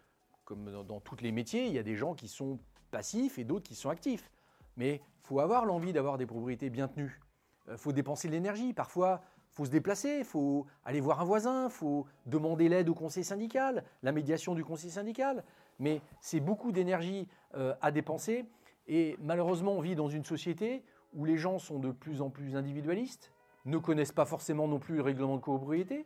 [0.43, 2.59] comme dans, tous les métiers, il y a des gens qui sont
[2.91, 4.31] passifs et d'autres qui sont actifs.
[4.77, 7.19] Mais il faut avoir l'envie d'avoir des propriétés bien tenues.
[7.67, 8.73] Il euh, faut dépenser de l'énergie.
[8.73, 9.21] Parfois,
[9.55, 13.23] faut se déplacer, il faut aller voir un voisin, il faut demander l'aide au conseil
[13.23, 15.45] syndical, la médiation du conseil syndical.
[15.79, 18.45] Mais c'est beaucoup d'énergie euh, à dépenser.
[18.87, 22.57] Et malheureusement, on vit dans une société où les gens sont de plus en plus
[22.57, 23.31] individualistes,
[23.63, 26.05] ne connaissent pas forcément non plus le règlement de copropriété,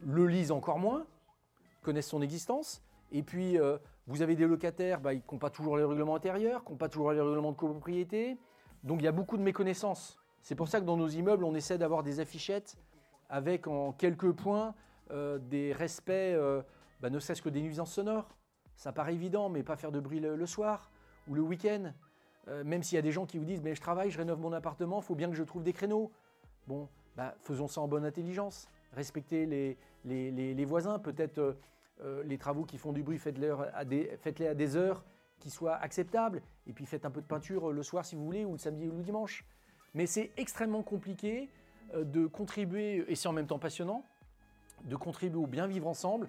[0.00, 1.06] le lisent encore moins,
[1.82, 2.82] connaissent son existence.
[3.12, 6.64] Et puis, euh, vous avez des locataires bah, qui n'ont pas toujours les règlements intérieurs,
[6.64, 8.38] qui n'ont pas toujours les règlements de copropriété.
[8.82, 10.21] Donc, il y a beaucoup de méconnaissances.
[10.42, 12.76] C'est pour ça que dans nos immeubles, on essaie d'avoir des affichettes
[13.28, 14.74] avec en quelques points
[15.12, 16.62] euh, des respects, euh,
[17.00, 18.28] bah, ne serait-ce que des nuisances sonores.
[18.76, 20.90] Ça paraît évident, mais pas faire de bruit le, soir
[21.28, 21.92] ou le week-end.
[22.48, 24.40] Euh, même s'il y a des gens qui vous disent, mais je travaille, je rénove
[24.40, 26.10] mon appartement, il faut bien que je trouve des créneaux.
[26.66, 28.66] Bon, bah, faisons ça en bonne intelligence.
[28.92, 29.46] Respectez
[30.04, 30.98] les, voisins.
[30.98, 31.56] Peut-être
[32.24, 33.84] les travaux qui font du bruit, faites-les à,
[34.18, 35.04] faites à des heures
[35.38, 36.42] qui soient acceptables.
[36.66, 38.88] Et puis faites un peu de peinture le soir si vous voulez, ou le samedi
[38.88, 39.44] ou le dimanche.
[39.94, 41.48] Mais c'est extrêmement compliqué
[41.94, 44.04] euh, de contribuer, et c'est en même temps passionnant,
[44.84, 46.28] de contribuer au bien vivre ensemble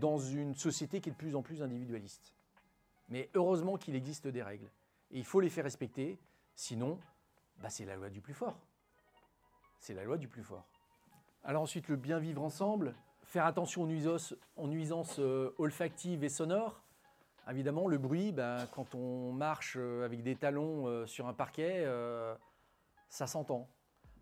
[0.00, 2.34] dans une société qui est de plus en plus individualiste.
[3.08, 4.70] Mais heureusement qu'il existe des règles.
[5.10, 6.18] Et il faut les faire respecter,
[6.54, 6.98] sinon,
[7.62, 8.58] bah, c'est la loi du plus fort.
[9.80, 10.66] C'est la loi du plus fort.
[11.44, 12.94] Alors ensuite, le bien vivre ensemble,
[13.24, 16.82] faire attention aux nuisances, euh, olfactives et sonores.
[17.50, 21.86] Évidemment, le bruit, bah, quand on marche euh, avec des talons sur un parquet,
[23.08, 23.68] ça s'entend.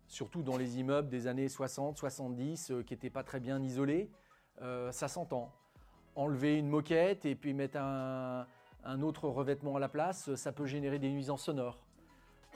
[0.07, 4.09] Surtout dans les immeubles des années 60, 70 euh, qui n'étaient pas très bien isolés,
[4.61, 5.53] euh, ça s'entend.
[6.15, 8.47] Enlever une moquette et puis mettre un,
[9.01, 11.83] autre revêtement à la place, ça peut générer des nuisances sonores.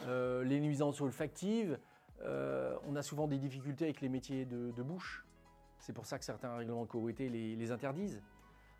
[0.07, 1.77] Euh, les nuisances olfactives,
[2.23, 5.25] on a souvent des difficultés avec les métiers de, bouche.
[5.79, 8.21] C'est pour ça que certains règlements de copropriété les, interdisent.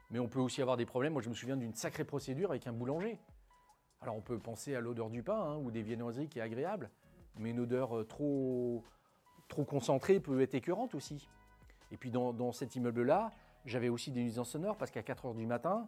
[0.09, 1.13] Mais on peut aussi avoir des problèmes.
[1.13, 3.19] Moi, je me souviens d'une sacrée procédure avec un boulanger.
[4.01, 6.89] Alors, on peut penser à l'odeur du pain hein, ou des viennoiseries qui est agréable
[7.37, 8.83] mais une odeur euh, trop,
[9.67, 11.27] concentrée peut être écœurante aussi.
[11.91, 13.31] Et puis dans, cet immeuble-là,
[13.65, 15.87] j'avais aussi des nuisances sonores parce qu'à 4 heures du matin,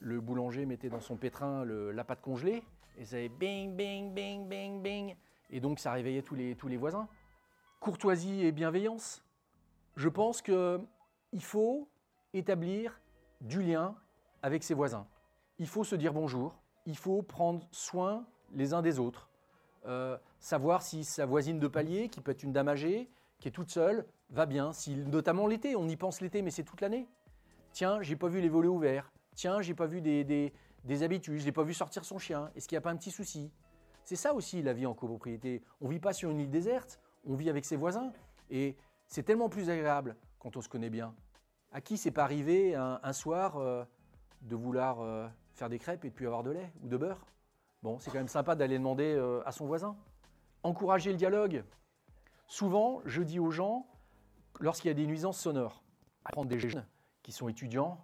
[0.00, 2.64] le boulanger mettait dans son pétrin la pâte congelée
[2.96, 5.14] et ça faisait bing, bing, bing, bing, bing.
[5.50, 7.08] Et donc ça réveillait tous les, tous les voisins.
[7.80, 9.22] Courtoisie et bienveillance.
[9.96, 10.86] Je pense qu'il
[11.40, 11.88] faut
[12.32, 12.98] établir
[13.42, 13.94] du lien
[14.42, 15.06] avec ses voisins.
[15.58, 16.54] Il faut se dire bonjour.
[16.86, 18.24] Il faut prendre soin
[18.54, 19.28] les uns des autres.
[19.86, 23.52] Euh, savoir si sa voisine de palier, qui peut être une dame âgée, qui est
[23.52, 27.08] toute seule, va bien, si, notamment l'été, on y pense l'été, mais c'est toute l'année.
[27.72, 29.12] Tiens, j'ai pas vu les volets ouverts.
[29.34, 30.52] Tiens, j'ai pas vu des, des,
[30.84, 32.50] des habitudes, je n'ai pas vu sortir son chien.
[32.54, 33.50] Est-ce qu'il n'y a pas un petit souci?
[34.04, 35.62] C'est ça aussi la vie en copropriété.
[35.80, 38.12] On vit pas sur une île déserte, on vit avec ses voisins.
[38.50, 41.14] Et c'est tellement plus agréable quand on se connaît bien.
[41.70, 43.84] À qui c'est pas arrivé un, soir euh,
[44.42, 47.24] de vouloir euh, faire des crêpes et de plus avoir de lait ou de beurre?
[47.82, 49.96] Bon, c'est quand même sympa d'aller demander euh, à son voisin.
[50.62, 51.64] Encourager le dialogue.
[52.46, 53.86] Souvent, je dis aux gens,
[54.60, 55.82] lorsqu'il y a des nuisances sonores,
[56.24, 56.86] à prendre des jeunes
[57.22, 57.98] qui sont étudiants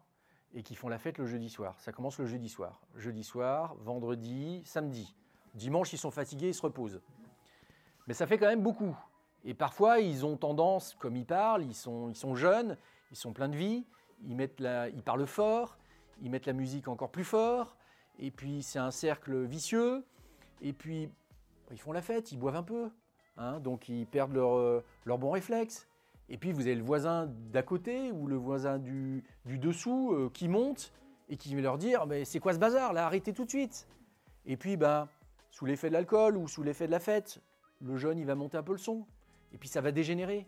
[0.52, 1.78] et qui font la fête le jeudi soir.
[1.78, 2.80] Ça commence le jeudi soir.
[2.96, 5.14] Jeudi soir, vendredi, samedi.
[5.54, 7.00] Dimanche, ils sont fatigués, ils se reposent.
[8.08, 8.96] Mais ça fait quand même beaucoup.
[9.44, 12.76] Et parfois, ils ont tendance, comme ils parlent, ils sont, jeunes,
[13.12, 13.86] ils sont pleins de vie,
[14.24, 15.78] ils parlent fort,
[16.20, 17.76] ils mettent la musique encore plus fort,
[18.18, 20.04] et puis c'est un cercle vicieux,
[20.60, 21.08] et puis
[21.70, 22.90] ils font la fête, ils boivent un peu,
[23.36, 25.88] hein, donc ils perdent leur, euh, leur bon réflexe.
[26.28, 30.48] Et puis vous avez le voisin d'à côté ou le voisin du, dessous euh, qui
[30.48, 30.92] monte
[31.28, 33.06] et qui va leur dire mais c'est quoi ce bazar là?
[33.06, 33.86] Arrêtez tout de suite.
[34.44, 35.08] Et puis ben
[35.50, 37.40] sous l'effet de l'alcool ou sous l'effet de la fête,
[37.80, 39.06] le jeune il va monter un peu le son
[39.52, 40.46] et puis ça va dégénérer.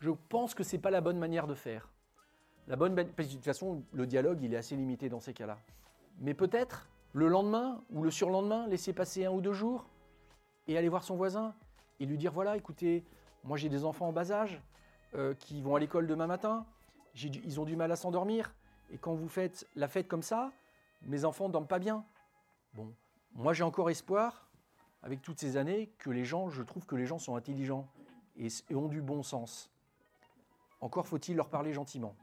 [0.00, 1.88] Je pense que c'est pas la bonne manière de faire.
[2.66, 5.56] La bonne de toute façon le dialogue il est assez limité dans ces cas-là.
[6.20, 9.86] Mais peut-être le lendemain ou le surlendemain, laisser passer un ou deux jours
[10.68, 11.54] et aller voir son voisin
[11.98, 13.04] et lui dire voilà, écoutez,
[13.42, 14.60] moi j'ai des enfants en bas âge
[15.14, 16.66] euh, qui vont à l'école demain matin,
[17.14, 18.54] ils ont du mal à s'endormir
[18.92, 20.52] et quand vous faites la fête comme ça,
[21.02, 22.04] mes enfants dorment pas bien.
[22.74, 22.94] Bon,
[23.34, 24.48] moi j'ai encore espoir,
[25.02, 27.88] avec toutes ces années, que les gens, je trouve que les gens sont intelligents
[28.36, 29.70] et, et ont du bon sens.
[30.80, 32.14] Encore faut-il leur parler gentiment.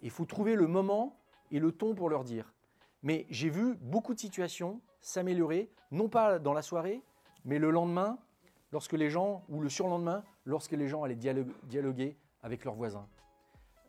[0.00, 1.16] Il faut trouver le moment
[1.50, 2.52] et le ton pour leur dire.
[3.02, 7.02] Mais j'ai vu beaucoup de situations s'améliorer, non pas dans la soirée,
[7.44, 8.18] mais le lendemain,
[8.70, 13.06] lorsque les gens, ou le surlendemain, lorsque les gens allaient dialoguer avec leurs voisins.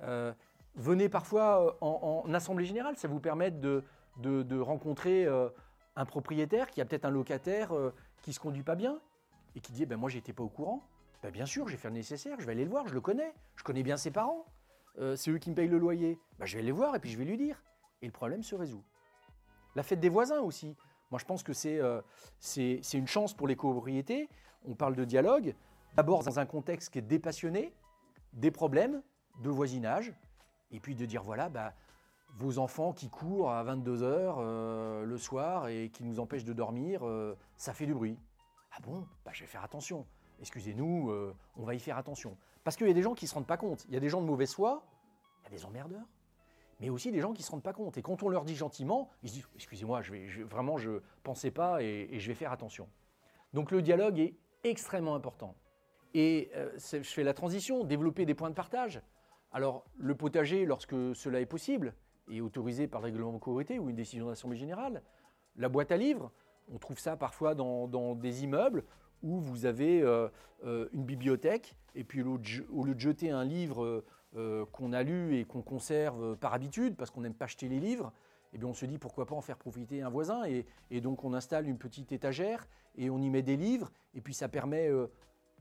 [0.02, 0.34] Euh,
[0.76, 3.84] venez parfois euh, en, assemblée générale, ça vous permet de,
[4.60, 5.50] rencontrer euh,
[5.96, 7.72] un propriétaire qui a peut-être un locataire
[8.22, 9.00] qui ne se conduit pas bien
[9.56, 10.88] et qui dit ben Moi, j'étais pas au courant.
[11.22, 13.34] Ben, bien sûr, j'ai fait le nécessaire, je vais aller le voir, je le connais,
[13.56, 14.46] je connais bien ses parents.
[15.16, 16.20] c'est eux qui me payent le loyer.
[16.40, 17.64] Ben, je vais les voir et puis je vais lui dire.
[18.02, 18.84] Et le problème se résout.
[19.76, 20.76] La fête des voisins aussi.
[21.12, 22.02] Moi, je pense que euh,
[22.40, 24.30] c'est une chance pour les copropriétés.
[24.66, 25.56] On parle de dialogue,
[25.96, 27.74] d'abord dans un contexte qui est dépassionné,
[28.34, 29.02] des problèmes
[29.42, 30.14] de voisinage,
[30.72, 31.74] et puis de dire voilà, bah,
[32.36, 37.06] vos enfants qui courent à 22h euh, le soir et qui nous empêchent de dormir,
[37.06, 38.18] euh, ça fait du bruit.
[38.72, 39.06] Ah bon?
[39.24, 40.08] Bah, Je vais faire attention.
[40.40, 41.14] Excusez-nous,
[41.56, 42.36] on va y faire attention.
[42.64, 43.86] Parce qu'il y a des gens qui ne se rendent pas compte.
[43.88, 44.84] Il y a des gens de mauvaise foi,
[45.42, 46.06] il y a des emmerdeurs,
[46.80, 47.98] mais aussi des gens qui ne se rendent pas compte.
[47.98, 51.00] Et quand on leur dit gentiment, ils se disent Excusez-moi, je vais, vraiment, je ne
[51.24, 52.88] pensais pas et, et, je vais faire attention.
[53.54, 55.56] Donc le dialogue est extrêmement important.
[56.14, 56.52] Et
[56.92, 59.02] je fais la transition, développer des points de partage.
[59.52, 61.94] Alors, le potager, lorsque cela est possible,
[62.32, 65.02] est autorisé par le règlement de courité ou une décision d'assemblée générale.
[65.56, 66.32] La boîte à livres,
[66.72, 68.84] on trouve ça parfois dans, des immeubles
[69.22, 70.28] où vous avez euh,
[70.66, 72.38] euh, une bibliothèque et puis au
[72.84, 74.04] lieu de jeter un livre
[74.36, 77.80] euh, qu'on a lu et qu'on conserve par habitude parce qu'on n'aime pas acheter les
[77.80, 78.12] livres,
[78.54, 80.66] eh bien on se dit pourquoi pas en faire profiter un voisin et,
[81.02, 84.48] donc on installe une petite étagère et on y met des livres et puis ça
[84.48, 84.90] permet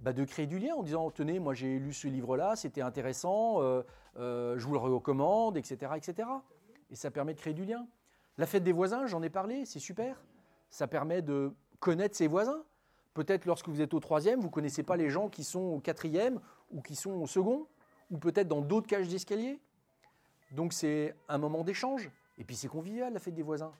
[0.02, 3.62] bah, de créer du lien en disant tenez, moi j'ai lu ce livre-là, c'était intéressant,
[3.62, 3.82] euh,
[4.18, 6.28] euh, je vous le recommande, etc., etc.
[6.90, 7.86] Et ça permet de créer du lien.
[8.36, 10.20] La fête des voisins, j'en ai parlé, c'est super.
[10.70, 12.64] Ça permet de connaître ses voisins.
[13.14, 15.78] Peut-être lorsque vous êtes au troisième, vous ne connaissez pas les gens qui sont au
[15.78, 16.40] quatrième
[16.72, 17.68] ou qui sont au second,
[18.12, 19.60] ou peut-être dans d'autres cages d'escalier.
[20.52, 22.08] Donc c'est un moment d'échange.
[22.38, 23.72] Et puis c'est convivial la fête des voisins.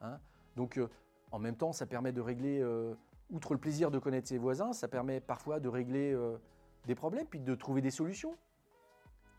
[0.00, 0.18] Hein.
[0.56, 0.88] Donc euh,
[1.30, 2.62] en même temps, ça permet de régler
[3.32, 6.36] outre le plaisir de connaître ses voisins, ça permet parfois de régler euh,
[6.86, 8.36] des problèmes, puis de trouver des solutions.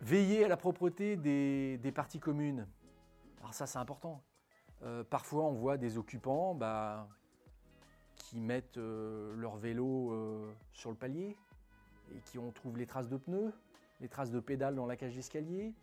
[0.02, 2.68] Veiller à la propreté des, parties communes.
[3.40, 4.22] Alors ça, c'est important.
[4.82, 7.08] Euh, parfois, on voit des occupants bah,
[8.16, 11.38] qui mettent euh, leur vélo sur le palier
[12.14, 13.54] et qui on trouve les traces de pneus,
[14.04, 15.74] les traces de pédales dans la cage d'escalier.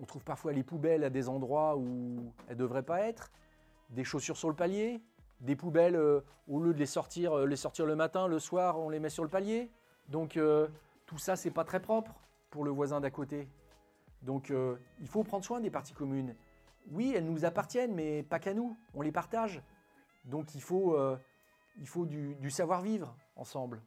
[0.00, 3.30] On trouve parfois les poubelles à des endroits où elles ne devraient pas être,
[3.90, 5.00] des chaussures sur le palier,
[5.40, 8.78] des poubelles, euh, au lieu de les sortir, euh, les sortir le matin, le soir,
[8.78, 9.70] on les met sur le palier.
[10.08, 10.66] Donc euh,
[11.06, 12.12] tout ça, c'est pas très propre
[12.50, 13.48] pour le voisin d'à côté.
[14.22, 14.52] Donc
[15.00, 16.34] il faut prendre soin des parties communes.
[16.90, 19.62] Oui, elles nous appartiennent, mais pas qu'à nous, on les partage.
[20.26, 20.98] Donc il faut,
[21.78, 23.80] il faut du, du savoir-vivre ensemble.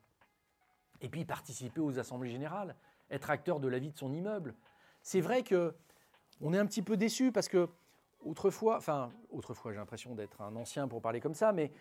[1.01, 2.75] Et puis participer aux assemblées générales,
[3.09, 4.55] être acteur de la vie de son immeuble.
[5.01, 5.73] C'est vrai que
[6.41, 7.69] on est un petit peu déçu parce que
[8.25, 11.71] autrefois, enfin, autrefois, j'ai l'impression d'être un ancien pour parler comme ça, mais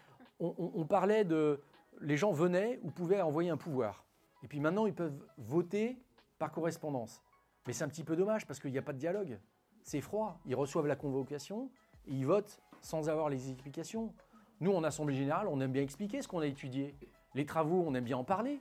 [0.40, 1.60] on, parlait de.
[2.00, 4.04] Les gens venaient ou pouvaient envoyer un pouvoir.
[4.42, 5.96] Et puis maintenant, ils peuvent voter
[6.38, 7.22] par correspondance.
[7.66, 9.38] Mais c'est un petit peu dommage parce qu'il n'y a pas de dialogue.
[9.84, 10.40] C'est froid.
[10.46, 11.70] Ils reçoivent la convocation
[12.06, 14.12] et ils votent sans avoir les explications.
[14.60, 16.96] Nous, en Assemblée Générale, on aime bien expliquer ce qu'on a étudié.
[17.34, 18.60] Les travaux, on aime bien en parler.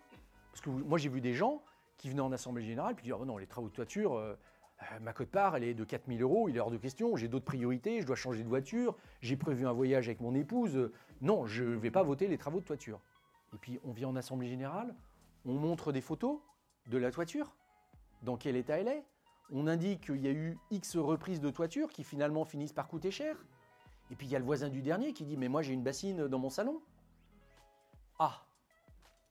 [0.51, 1.63] Parce que moi, j'ai vu des gens
[2.01, 4.33] qui venaient en Assemblée Générale puis dire oh non, les travaux de toiture, euh,
[4.81, 7.45] euh, ma cote-part, elle est de 4000 euros, il est hors de question, j'ai d'autres
[7.45, 10.91] priorités, je dois changer de voiture, j'ai prévu un voyage avec mon épouse.
[11.21, 12.99] Non, je ne vais pas voter les travaux de toiture.
[13.53, 14.95] Et puis on vient en Assemblée Générale,
[15.45, 16.39] on montre des photos
[16.87, 17.53] de la toiture,
[18.23, 19.03] dans quel état elle est.
[19.51, 23.11] On indique qu'il y a eu X reprises de toiture qui finalement finissent par coûter
[23.11, 23.37] cher.
[24.09, 25.83] Et puis il y a le voisin du dernier qui dit Mais moi j'ai une
[25.83, 26.81] bassine dans mon salon.
[28.17, 28.41] Ah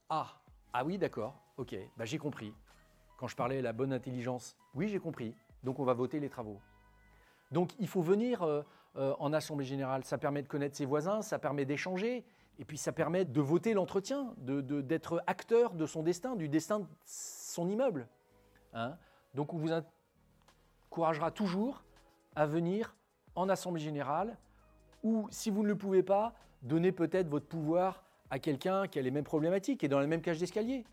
[0.09, 0.41] Ah
[0.73, 2.55] Ah oui, d'accord, ok, bah, j'ai compris
[3.19, 4.57] quand je parlais de la bonne intelligence.
[4.75, 5.35] Oui, j'ai compris.
[5.63, 6.59] Donc on va voter les travaux.
[7.53, 8.63] Donc il faut venir euh,
[8.97, 10.05] euh, en assemblée générale.
[10.05, 12.25] Ça permet de connaître ses voisins, ça permet d'échanger,
[12.59, 16.87] et puis ça permet de voter l'entretien, d'être acteur de son destin, du destin de
[17.05, 18.09] son immeuble.
[18.73, 18.97] Hein.
[19.35, 19.71] Donc on vous
[20.89, 21.85] encouragera toujours
[22.35, 22.97] à venir
[23.35, 24.39] en assemblée générale,
[25.03, 29.03] ou si vous ne le pouvez pas, donner peut-être votre pouvoir à quelqu'un qui a
[29.03, 30.85] les mêmes problématiques et dans la même cage d'escalier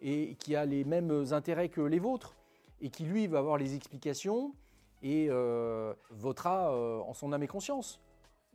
[0.00, 2.36] et qui a les mêmes intérêts que les vôtres
[2.80, 4.54] et qui lui va avoir les explications
[5.02, 8.00] et euh, votera euh, en son âme et conscience.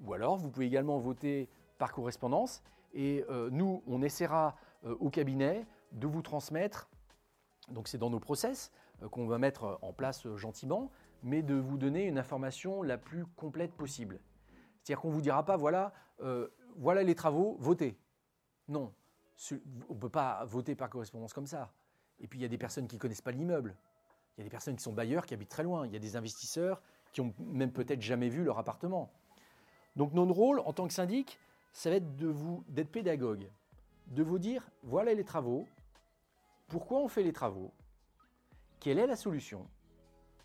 [0.03, 4.55] Ou alors vous pouvez également voter par correspondance et euh, nous on essaiera
[4.99, 6.91] au cabinet de vous transmettre,
[7.69, 8.71] donc c'est dans nos process
[9.09, 10.91] qu'on va mettre en place gentiment,
[11.23, 14.19] mais de vous donner une information la plus complète possible.
[14.77, 15.91] C'est-à-dire qu'on ne vous dira pas voilà,
[16.75, 17.97] voilà les travaux, votez.
[18.67, 18.93] Non,
[19.89, 21.71] on ne peut pas voter par correspondance comme ça.
[22.19, 23.75] Et puis il y a des personnes qui ne connaissent pas l'immeuble.
[24.37, 25.85] Il y a des personnes qui sont bailleurs, qui habitent très loin.
[25.85, 29.11] Il y a des investisseurs qui ont même peut-être jamais vu leur appartement.
[29.95, 31.39] Donc notre rôle en tant que syndic,
[31.71, 33.49] ça va être de vous d'être pédagogue,
[34.07, 35.67] de vous dire voilà les travaux,
[36.67, 37.71] pourquoi on fait les travaux,
[38.79, 39.67] quelle est la solution?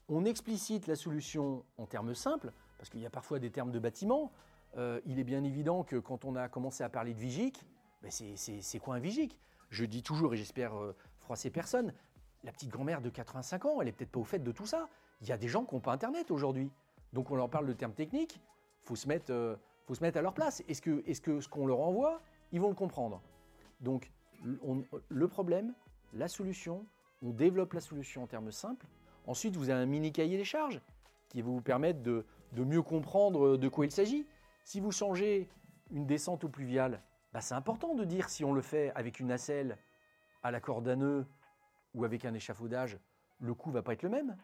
[0.09, 3.79] On explicite la solution en termes simples, parce qu'il y a parfois des termes de
[3.79, 4.33] bâtiment.
[4.77, 7.65] Euh, il est bien évident que quand on a commencé à parler de Vigic,
[8.03, 9.39] ben c'est quoi un vigique
[9.71, 11.93] Je dis toujours, et j'espère euh, froisser personne,
[12.45, 14.89] la petite grand-mère de 85 ans, elle est peut-être pas au fait de tout ça.
[15.21, 16.71] Il y a des gens qui n'ont pas Internet aujourd'hui.
[17.13, 18.41] Donc on leur parle de termes techniques,
[18.83, 20.63] faut, se mettre, euh, faut se mettre à leur place.
[20.69, 22.21] Est-ce que, -ce qu'on leur envoie,
[22.53, 23.21] ils vont le comprendre?
[23.81, 24.11] Donc
[24.43, 25.75] le problème,
[26.15, 26.87] la solution,
[27.23, 28.87] on développe la solution en termes simples.
[29.27, 30.81] Ensuite, vous avez un mini cahier des charges
[31.29, 32.25] qui va vous permettre de,
[32.57, 34.27] mieux comprendre de quoi il s'agit.
[34.65, 35.49] Si vous changez
[35.93, 37.03] une descente au pluvial,
[37.33, 39.79] bah, c'est important de dire si on le fait avec une nacelle
[40.43, 41.27] à la corde à nœud
[41.95, 42.99] ou avec un échafaudage,
[43.41, 44.37] le coût va pas être le même.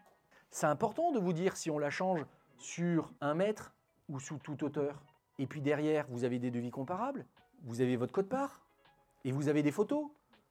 [0.49, 2.25] C'est important de vous dire si on la change
[2.57, 3.75] sur un mètre
[4.09, 5.03] ou sous toute hauteur.
[5.37, 7.25] Et puis derrière, vous avez des devis comparables,
[7.63, 8.61] vous avez votre code part
[9.23, 10.09] et vous avez des photos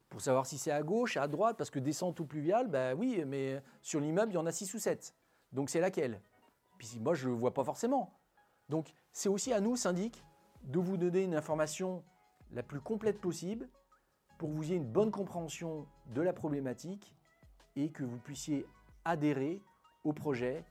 [0.09, 3.25] pour savoir si c'est à gauche, à droite, parce que descente ou pluvial, bah oui,
[3.27, 5.15] mais sur l'immeuble, il y en a 6 ou 7.
[5.53, 6.21] Donc c'est laquelle?
[6.79, 8.13] Puis moi, je ne vois pas forcément.
[8.69, 10.23] Donc c'est aussi à nous, syndic,
[10.63, 12.05] de vous donner une information
[12.53, 13.69] la plus complète possible
[14.39, 17.15] pour que vous ayez une bonne compréhension de la problématique
[17.75, 18.67] et que vous puissiez
[19.05, 19.63] adhérer
[20.05, 20.65] au projet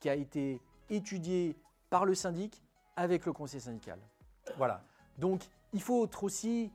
[0.00, 1.56] qui a été étudié
[1.90, 2.62] par le syndic
[2.96, 3.98] avec le conseil syndical.
[4.56, 4.82] Voilà.
[5.18, 6.72] Donc, il faut être aussi,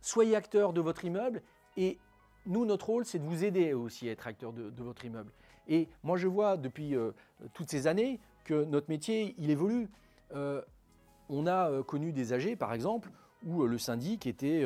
[0.00, 1.42] soyez acteur de votre immeuble
[1.76, 1.98] et
[2.46, 5.32] nous, notre rôle, c'est de vous aider aussi à être acteur de, votre immeuble.
[5.68, 7.10] Et moi, je vois depuis euh,
[7.54, 9.88] toutes ces années que notre métier, il évolue.
[10.34, 10.62] Euh,
[11.28, 13.10] on a euh, connu des AG, par exemple,
[13.44, 14.64] où le syndic était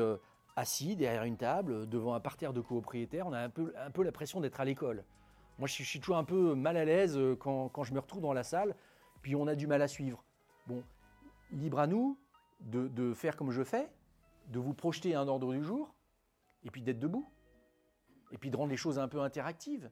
[0.56, 3.26] assis derrière une table, devant un parterre de copropriétaires.
[3.26, 5.04] On a un peu, un peu l'impression d'être à l'école.
[5.58, 8.32] Moi, je suis toujours un peu mal à l'aise quand, quand, je me retrouve dans
[8.32, 8.74] la salle,
[9.22, 10.24] puis on a du mal à suivre.
[10.66, 10.82] Bon,
[11.52, 12.18] libre à nous
[12.60, 13.90] de, de faire comme je fais,
[14.48, 15.94] de vous projeter un ordre du jour,
[16.64, 17.28] et puis d'être debout,
[18.32, 19.90] et puis de rendre les choses un peu interactives,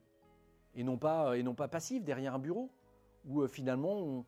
[0.75, 2.69] et non pas, et non pas passives derrière un bureau,
[3.25, 4.23] où euh, finalement on ne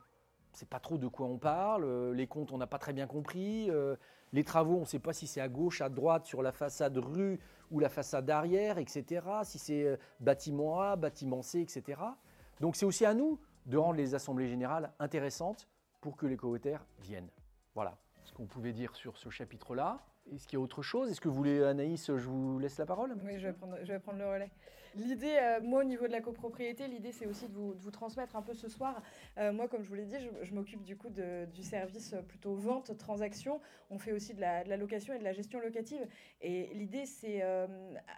[0.54, 3.08] sait pas trop de quoi on parle, euh, les comptes on n'a pas très bien
[3.08, 3.96] compris, euh,
[4.34, 6.98] les travaux on ne sait pas si c'est à gauche, à droite, sur la façade
[6.98, 12.02] rue ou la façade arrière, etc., si c'est bâtiment A, bâtiment C, etc.
[12.60, 15.68] Donc c'est aussi à nous de rendre les assemblées générales intéressantes
[16.02, 17.30] pour que les covotaires viennent.
[17.76, 20.00] Voilà ce qu'on pouvait dire sur ce chapitre-là.
[20.34, 21.10] Est-ce qu'il y a autre chose?
[21.10, 23.16] Est-ce que vous voulez, Anaïs, je vous laisse la parole?
[23.24, 23.54] Oui, je vais
[24.00, 24.52] prendre, le relais.
[24.96, 28.42] L'idée, euh, moi, au niveau de la copropriété, l'idée, c'est aussi de vous, transmettre un
[28.42, 29.02] peu ce soir.
[29.38, 32.98] Euh, moi, comme je vous l'ai dit, je, m'occupe du coup du service plutôt vente,
[32.98, 33.62] transaction.
[33.90, 36.06] On fait aussi de la, location et de la gestion locative.
[36.42, 37.68] Et l'idée, euh,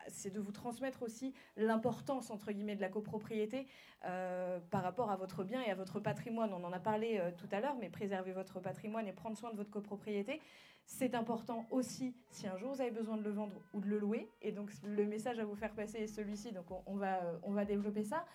[0.08, 3.68] c'est de vous transmettre aussi l'importance, entre guillemets, de la copropriété
[4.01, 6.54] par rapport à votre bien et à votre patrimoine.
[6.54, 9.56] On en a parlé tout à l'heure, mais préserver votre patrimoine et prendre soin de
[9.56, 10.41] votre copropriété.
[10.86, 13.99] C'est important aussi si un jour vous avez besoin de le vendre ou de le
[13.99, 14.29] louer.
[14.41, 17.51] Et donc le message à vous faire passer est celui-ci, donc on, va, euh, on
[17.51, 18.25] va développer ça.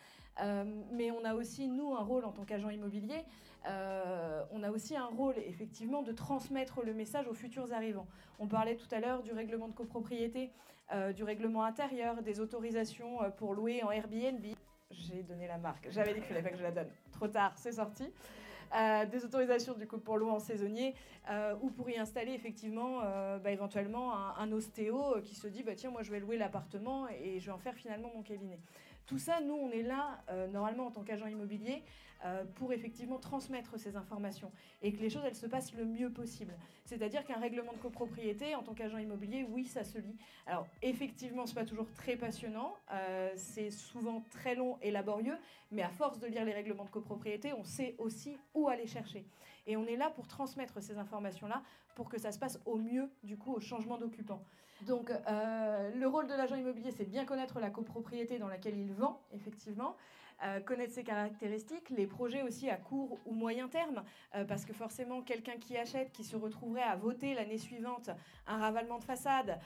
[0.40, 3.24] Euh, mais on a aussi, nous, un rôle en tant qu'agent immobilier.
[3.68, 8.06] Euh, on a aussi un rôle, effectivement, de transmettre le message aux futurs arrivants.
[8.38, 10.52] On parlait tout à l'heure du règlement de copropriété,
[11.14, 14.44] du règlement intérieur, des autorisations pour louer en Airbnb.
[14.90, 15.88] J'ai donné la marque.
[15.90, 16.88] J'avais dit qu'il fallait pas que je la donne.
[17.12, 18.10] Trop tard, c'est sorti.
[18.74, 20.94] Euh, des autorisations du coup pour louer en saisonnier
[21.30, 25.74] euh, ou pour y installer effectivement euh, bah, éventuellement un, ostéo qui se dit bah,
[25.74, 28.58] tiens moi je vais louer l'appartement et je vais en faire finalement mon cabinet.
[29.08, 31.82] Tout ça, nous, on est là, normalement, en tant qu'agent immobilier,
[32.56, 34.52] pour effectivement transmettre ces informations
[34.82, 36.52] et que les choses, elles se passent le mieux possible.
[36.84, 40.16] C'est-à-dire qu'un règlement de copropriété, en tant qu'agent immobilier, oui, ça se lit.
[40.46, 42.76] Alors, effectivement, ce n'est pas toujours très passionnant,
[43.34, 45.38] c'est souvent très long et laborieux,
[45.72, 49.24] mais à force de lire les règlements de copropriété, on sait aussi où aller chercher.
[49.66, 51.62] Et on est là pour transmettre ces informations-là
[51.94, 54.42] pour que ça se passe au mieux, du coup, au changement d'occupant.
[54.82, 58.92] Donc, euh, le rôle de l'agent immobilier, c'est bien connaître la copropriété dans laquelle il
[58.92, 59.96] vend, effectivement.
[60.44, 64.04] Euh, connaître ses caractéristiques, les projets aussi à court ou moyen terme,
[64.36, 68.10] euh, parce que forcément, quelqu'un qui achète, qui se retrouverait à voter l'année suivante
[68.46, 69.58] un ravalement de façade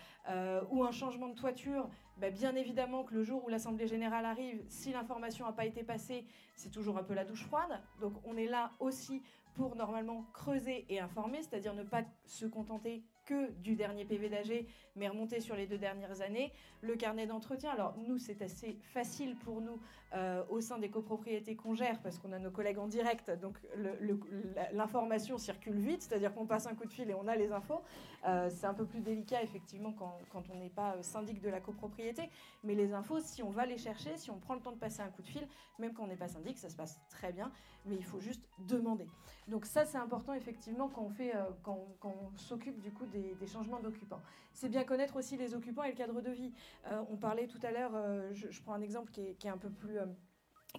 [0.71, 4.65] ou un changement de toiture, bah, bien évidemment que le jour où l'Assemblée générale arrive,
[4.69, 6.25] si l'information n'a pas été passée,
[6.57, 7.83] c'est toujours un peu la douche froide.
[8.01, 9.23] Donc on est là aussi
[9.55, 14.67] pour normalement creuser et informer, c'est-à-dire ne pas se contenter que du dernier PV d'AG,
[14.97, 16.53] mais remonter sur les deux dernières années.
[16.81, 19.79] Le carnet d'entretien, alors nous, c'est assez facile pour nous
[20.15, 23.59] euh, au sein des copropriétés qu'on gère, parce qu'on a nos collègues en direct, donc
[24.73, 27.81] l'information circule vite, c'est-à-dire qu'on passe un coup de fil et on a les infos.
[28.27, 31.49] Euh, c'est un peu plus délicat, effectivement, quand, quand on n'est pas euh, syndic de
[31.49, 32.29] la copropriété,
[32.63, 35.01] mais les infos, si on va les chercher, si on prend le temps de passer
[35.01, 35.47] un coup de fil,
[35.79, 37.51] même quand on n'est pas syndic, ça se passe très bien,
[37.87, 39.07] mais il faut juste demander.
[39.49, 43.47] Donc ça, c'est important, effectivement, quand on, fait, quand, quand on s'occupe du coup des,
[43.47, 44.21] changements d'occupants.
[44.53, 46.53] C'est bien connaître aussi les occupants et le cadre de vie.
[46.91, 49.71] Euh, on parlait tout à l'heure, euh, je, prends un exemple qui est, un peu
[49.71, 50.07] plus euh,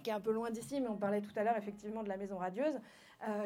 [0.02, 2.16] qui est un peu loin d'ici, mais on parlait tout à l'heure effectivement de la
[2.16, 2.74] maison radieuse.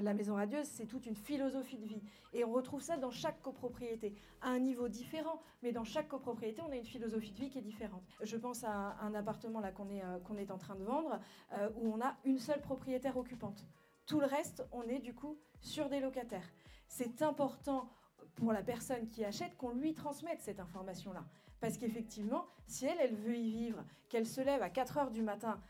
[0.02, 2.02] la maison radieuse, c'est toute une philosophie de vie.
[2.32, 6.62] Et on retrouve ça dans chaque copropriété, à un niveau différent, mais dans chaque copropriété,
[6.66, 8.02] on a une philosophie de vie qui est différente.
[8.22, 11.20] Je pense à un, appartement là qu'on est, qu'on est en train de vendre,
[11.76, 13.66] où on a une seule propriétaire occupante.
[14.06, 16.50] Tout le reste, on est du coup sur des locataires.
[16.88, 17.90] C'est important
[18.38, 21.24] pour la personne qui achète qu'on lui transmette cette information-là.
[21.60, 25.22] Parce qu'effectivement, si elle, elle veut y vivre, qu'elle se lève à 4 heures du
[25.22, 25.60] matin,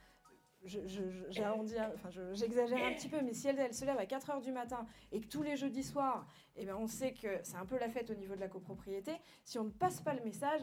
[0.64, 4.86] j'exagère un petit peu, mais si elle, elle, se lève à 4 heures du matin
[5.12, 7.88] et que tous les jeudis soirs, eh ben, on sait que c'est un peu la
[7.88, 9.12] fête au niveau de la copropriété,
[9.44, 10.60] si on ne passe pas le message,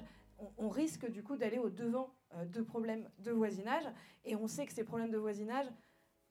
[0.57, 3.85] on, risque du coup d'aller au devant euh, de problèmes de voisinage.
[4.25, 5.65] Et on sait que ces problèmes de voisinage,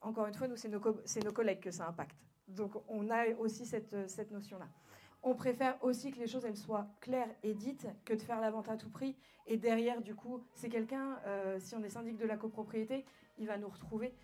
[0.03, 2.19] encore une fois, nous, c'est nos, collègues que ça impacte.
[2.47, 4.69] Donc on a aussi cette notion-là.
[5.25, 8.69] On préfère aussi que les choses soient claires et dites que de faire la vente
[8.69, 9.17] à tout prix.
[9.47, 13.05] Et derrière, du coup, c'est quelqu'un, euh, si on est syndic de la copropriété,
[13.39, 14.15] il va nous retrouver.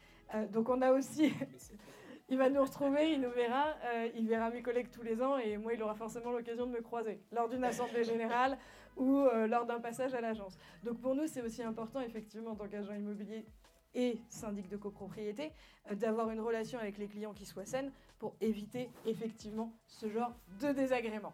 [0.53, 1.32] donc on a aussi
[2.30, 5.36] il va nous retrouver, il nous verra, euh, il verra mes collègues tous les ans
[5.36, 8.57] et moi, il aura forcément l'occasion de me croiser lors d'une assemblée générale
[8.96, 10.57] ou euh, lors d'un passage à l'agence.
[10.84, 13.44] Donc pour nous, c'est aussi important, effectivement, en tant qu'agent immobilier
[13.94, 15.51] et syndic de copropriété,
[15.90, 17.90] euh, d'avoir une relation avec les clients qui soit saine
[18.20, 21.32] pour éviter effectivement ce genre de désagrément.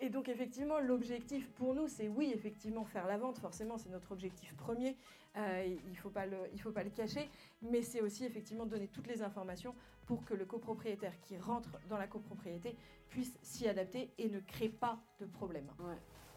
[0.00, 4.10] et donc effectivement, l'objectif pour nous, c'est oui, effectivement, faire la vente, forcément, c'est notre
[4.10, 4.96] objectif premier.
[5.36, 7.30] Euh, il ne faut, pas le, faut pas le cacher,
[7.62, 9.74] mais c'est aussi effectivement donner toutes les informations
[10.06, 12.76] pour que le copropriétaire qui rentre dans la copropriété
[13.08, 15.66] puisse s'y adapter et ne crée pas de problème.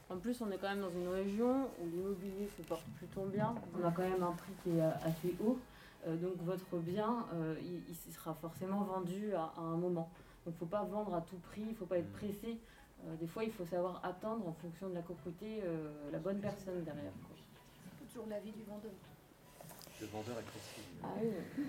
[0.10, 3.56] En plus, on est quand même dans une région où l'immobilier se porte plutôt bien.
[3.78, 5.58] On a quand même un prix qui est assez haut.
[6.06, 10.12] Euh, donc votre bien, euh, il, sera forcément vendu à, un moment.
[10.46, 12.60] Donc il ne faut pas vendre à tout prix, il ne faut pas être pressé.
[13.20, 15.64] des fois, il faut savoir attendre en fonction de la copropriété
[16.12, 17.12] la bonne personne derrière
[18.16, 18.92] toujours l'avis du vendeur.
[20.00, 20.82] Le vendeur est précis.
[21.04, 21.66] Ah oui.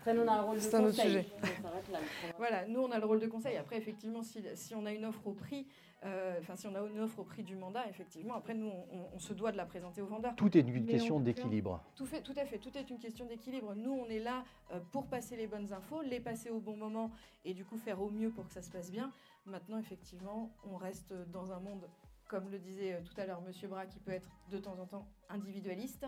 [0.00, 0.70] Après, nous, on a le rôle de conseil.
[0.70, 1.26] C'est un autre sujet.
[2.38, 3.58] voilà, nous, on a le rôle de conseil.
[3.58, 5.66] Après, effectivement, si, si on a une offre au prix,
[6.06, 8.72] euh, enfin, si on a une offre au prix du mandat, effectivement, après, nous,
[9.14, 10.34] on, se doit de la présenter au vendeur.
[10.36, 11.82] Tout est une question d'équilibre.
[11.96, 13.74] Tout, fait, tout à fait, tout est une question d'équilibre.
[13.74, 14.42] Nous, on est là
[14.72, 17.10] euh, pour passer les bonnes infos, les passer au bon moment
[17.44, 19.12] et du coup faire au mieux pour que ça se passe bien.
[19.44, 21.86] Maintenant, effectivement, on reste dans un monde
[22.26, 24.86] comme le disait euh, tout à l'heure Monsieur Bras, qui peut être de temps en
[24.86, 26.06] temps individualiste,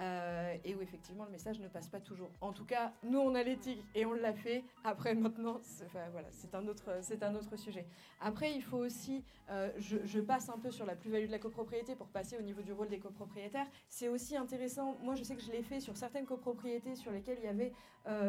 [0.00, 2.30] euh, et où effectivement le message ne passe pas toujours.
[2.40, 4.64] En tout cas, nous on a l'éthique et on l'a fait.
[4.82, 6.90] Après maintenant, c'est, voilà, un autre,
[7.22, 7.86] un autre sujet.
[8.20, 11.94] Après, il faut aussi, euh, je, passe un peu sur la plus-value de la copropriété
[11.94, 13.66] pour passer au niveau du rôle des copropriétaires.
[13.88, 14.96] C'est aussi intéressant.
[15.02, 17.72] Moi, je sais que je l'ai fait sur certaines copropriétés sur lesquelles il y avait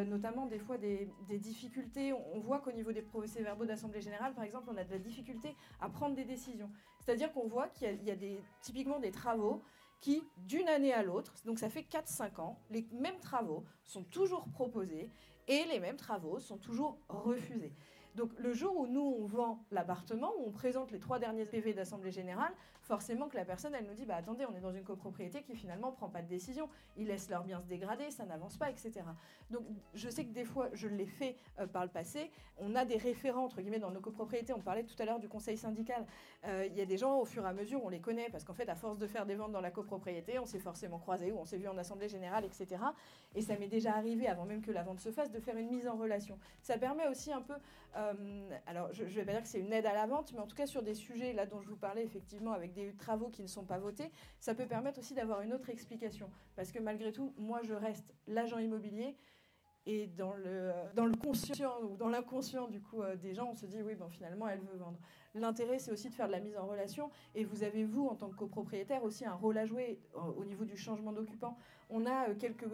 [0.05, 2.13] notamment des fois des, difficultés.
[2.13, 5.55] On, voit qu'au niveau des procès-verbaux d'assemblée générale, par exemple, on a de la difficulté
[5.81, 6.69] à prendre des décisions.
[6.99, 9.61] C'est-à-dire qu'on voit qu'il y a, des, typiquement des travaux
[10.01, 14.47] qui, d'une année à l'autre, donc ça fait 4-5 ans, les mêmes travaux sont toujours
[14.49, 15.09] proposés
[15.47, 17.73] et les mêmes travaux sont toujours refusés.
[18.15, 21.73] Donc le jour où nous, on vend l'appartement, où on présente les trois derniers PV
[21.73, 22.53] d'Assemblée Générale,
[22.85, 25.55] forcément que la personne, elle nous dit, bah attendez, on est dans une copropriété qui
[25.55, 29.01] finalement prend pas de décision, ils laissent leurs biens se dégrader, ça n'avance pas, etc.
[29.49, 29.63] Donc
[29.93, 32.97] je sais que des fois, je l'ai fait euh, par le passé, on a des
[32.97, 36.05] référents, entre guillemets, dans nos copropriétés, on parlait tout à l'heure du conseil syndical,
[36.45, 38.43] euh, il y a des gens, au fur et à mesure, on les connaît, parce
[38.43, 41.31] qu'en fait, à force de faire des ventes dans la copropriété, on s'est forcément croisés,
[41.31, 42.81] ou on s'est vu en Assemblée Générale, etc.
[43.33, 45.69] Et ça m'est déjà arrivé, avant même que la vente se fasse, de faire une
[45.69, 46.37] mise en relation.
[46.61, 47.55] Ça permet aussi un peu,
[47.97, 50.39] euh, alors je ne vais pas dire que c'est une aide à la vente, mais
[50.39, 53.29] en tout cas sur des sujets là dont je vous parlais effectivement avec des travaux
[53.29, 56.29] qui ne sont pas votés, ça peut permettre aussi d'avoir une autre explication.
[56.55, 59.15] Parce que malgré tout, moi je reste l'agent immobilier
[59.87, 63.55] et dans le, dans le conscient ou dans l'inconscient du coup euh, des gens, on
[63.55, 64.97] se dit oui, bon, finalement elle veut vendre.
[65.35, 67.11] L'intérêt, c'est aussi de faire de la mise en relation.
[67.35, 70.45] Et vous avez, vous, en tant que copropriétaire, aussi un rôle à jouer euh, au
[70.45, 71.57] niveau du changement d'occupant.
[71.89, 72.65] On a euh, quelques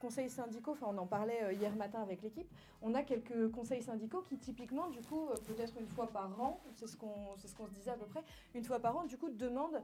[0.00, 2.48] conseils syndicaux, enfin on en parlait hier matin avec l'équipe,
[2.82, 6.86] on a quelques conseils syndicaux qui typiquement, du coup, peut-être une fois par an, c'est
[6.86, 8.22] ce qu'on ce qu'on se disait à peu près,
[8.54, 9.80] une fois par an, du coup, demandent,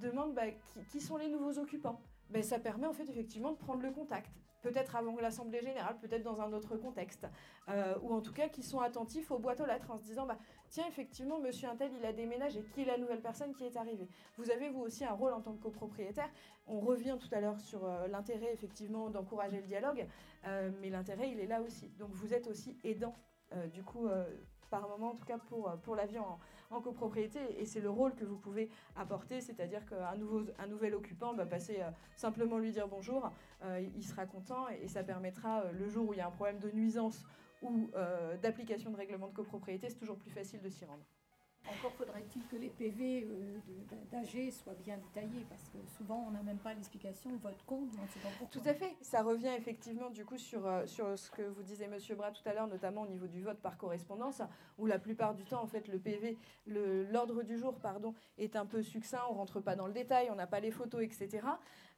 [0.00, 0.44] demande, bah,
[0.88, 2.00] qui, sont les nouveaux occupants.
[2.30, 4.30] Ben, ça permet en fait effectivement de prendre le contact.
[4.62, 7.26] Peut-être avant l'Assemblée générale, peut-être dans un autre contexte,
[7.68, 10.24] euh, ou en tout cas qui sont attentifs aux boîtes aux lettres en se disant
[10.24, 10.38] bah,
[10.70, 14.08] tiens, effectivement, monsieur Intel, il a déménagé, qui est la nouvelle personne qui est arrivée?
[14.38, 16.30] Vous avez, vous aussi, un rôle en tant que copropriétaire.
[16.66, 20.06] On revient tout à l'heure sur euh, l'intérêt, effectivement, d'encourager le dialogue,
[20.46, 21.90] euh, mais l'intérêt, il est là aussi.
[21.98, 23.14] Donc vous êtes aussi aidant,
[23.72, 24.08] du coup,
[24.68, 26.40] par moment, en tout cas pour, pour la vie en,
[26.80, 27.40] copropriété.
[27.58, 31.46] Et c'est le rôle que vous pouvez apporter, c'est-à-dire qu'un nouveau, un nouvel occupant va
[31.46, 33.30] passer euh, simplement lui dire bonjour,
[33.62, 36.30] euh, il sera content et, ça permettra, euh, le jour où il y a un
[36.30, 37.24] problème de nuisance
[37.62, 37.90] ou
[38.42, 41.02] d'application de règlement de copropriété, c'est toujours plus facile de s'y rendre.
[41.66, 43.58] Encore faudrait-il que les PV euh,
[44.12, 48.02] d'AG soient bien détaillés, parce que souvent on n'a même pas l'explication, vote compte, on
[48.02, 48.60] ne sait pas pourquoi.
[48.60, 48.94] Tout à fait.
[49.00, 52.46] Ça revient effectivement du coup sur, euh, sur ce que vous disait Monsieur Bras tout
[52.46, 54.42] à l'heure, notamment au niveau du vote par correspondance,
[54.78, 56.36] où la plupart du temps, en fait, le PV,
[56.66, 60.34] l'ordre du jour, pardon, est un peu succinct, on rentre pas dans le détail, on
[60.34, 61.46] n'a pas les photos, etc.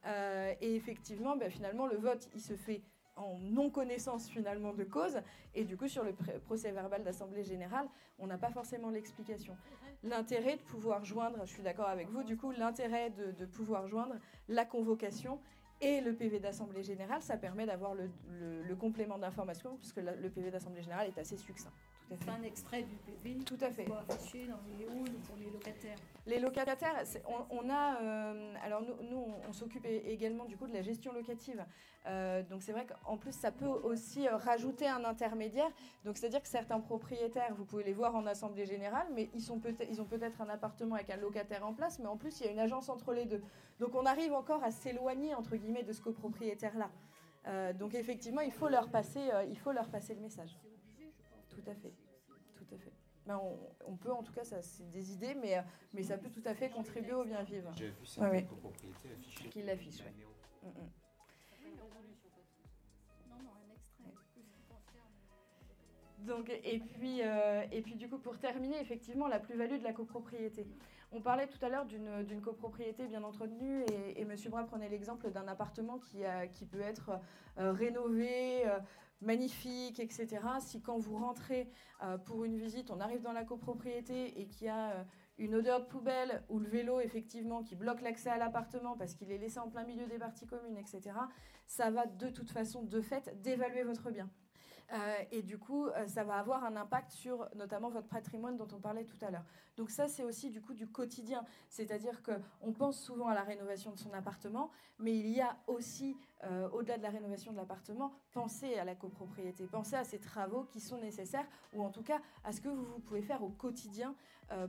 [0.05, 2.81] Euh, et effectivement, ben, finalement, le vote, il se fait
[3.17, 5.19] en non-connaissance finalement de cause.
[5.55, 6.13] Et du coup, sur le
[6.45, 7.87] procès verbal d'Assemblée générale,
[8.19, 9.55] on n'a pas forcément l'explication.
[10.03, 14.15] l'intérêt de pouvoir joindre, je suis d'accord avec vous, du coup, l'intérêt de, pouvoir joindre
[14.47, 15.39] la convocation
[15.81, 20.81] et le PV d'Assemblée Générale, ça permet d'avoir le, complément d'information, puisque le PV d'Assemblée
[20.81, 21.71] Générale est assez succinct.
[22.09, 23.43] C'est un extrait du PV.
[23.43, 23.85] Tout à fait.
[23.85, 25.97] Soit affiché dans les halls pour les locataires.
[26.25, 27.03] Les locataires,
[27.49, 31.63] on, a, euh, alors nous, nous on, s'occupe également du coup de la gestion locative.
[32.05, 35.69] Euh, donc c'est vrai qu'en plus ça peut aussi euh, rajouter un intermédiaire.
[36.05, 39.59] Donc c'est-à-dire que certains propriétaires, vous pouvez les voir en assemblée générale, mais ils, sont
[39.59, 42.45] peut ils ont peut-être un appartement avec un locataire en place, mais en plus il
[42.45, 43.41] y a une agence entre les deux.
[43.79, 46.89] Donc on arrive encore à s'éloigner entre guillemets de ce copropriétaire-là.
[47.73, 50.57] donc effectivement, il faut leur passer, il faut leur passer le message.
[51.67, 51.93] Tout à fait.
[52.55, 52.93] Tout à fait.
[53.25, 53.41] Ben,
[53.85, 55.61] on, peut, en tout cas, ça, c'est des idées, mais,
[55.93, 57.69] mais ça peut tout à fait contribuer au bien vivre.
[57.75, 59.49] J'ai vu certaines ouais, copropriétés affichées.
[59.49, 60.25] Qui l'affichent, oui.
[66.19, 69.93] Donc, et, puis, euh, et puis, du coup, pour terminer, effectivement, la plus-value de la
[69.93, 70.65] copropriété.
[71.11, 74.35] On parlait tout à l'heure d'une copropriété bien entretenue et, et M.
[74.49, 77.11] Bras prenait l'exemple d'un appartement qui, a, qui peut être
[77.59, 78.79] euh, rénové, euh,
[79.21, 80.27] magnifique, etc.
[80.59, 81.69] Si quand vous rentrez
[82.03, 85.03] euh, pour une visite, on arrive dans la copropriété et qu'il y a euh,
[85.37, 89.31] une odeur de poubelle ou le vélo effectivement qui bloque l'accès à l'appartement parce qu'il
[89.31, 91.15] est laissé en plein milieu des parties communes, etc.,
[91.65, 94.29] ça va de toute façon, de fait, dévaluer votre bien.
[94.93, 98.67] Euh, et du coup, euh, ça va avoir un impact sur notamment votre patrimoine dont
[98.73, 99.43] on parlait tout à l'heure.
[99.75, 101.43] Donc ça, c'est aussi du coup du quotidien.
[101.69, 106.15] C'est-à-dire qu'on pense souvent à la rénovation de son appartement, mais il y a aussi,
[106.45, 110.63] euh, au-delà de la rénovation de l'appartement, penser à la copropriété, penser à ces travaux
[110.63, 113.49] qui sont nécessaires, ou en tout cas à ce que vous, vous pouvez faire au
[113.49, 114.15] quotidien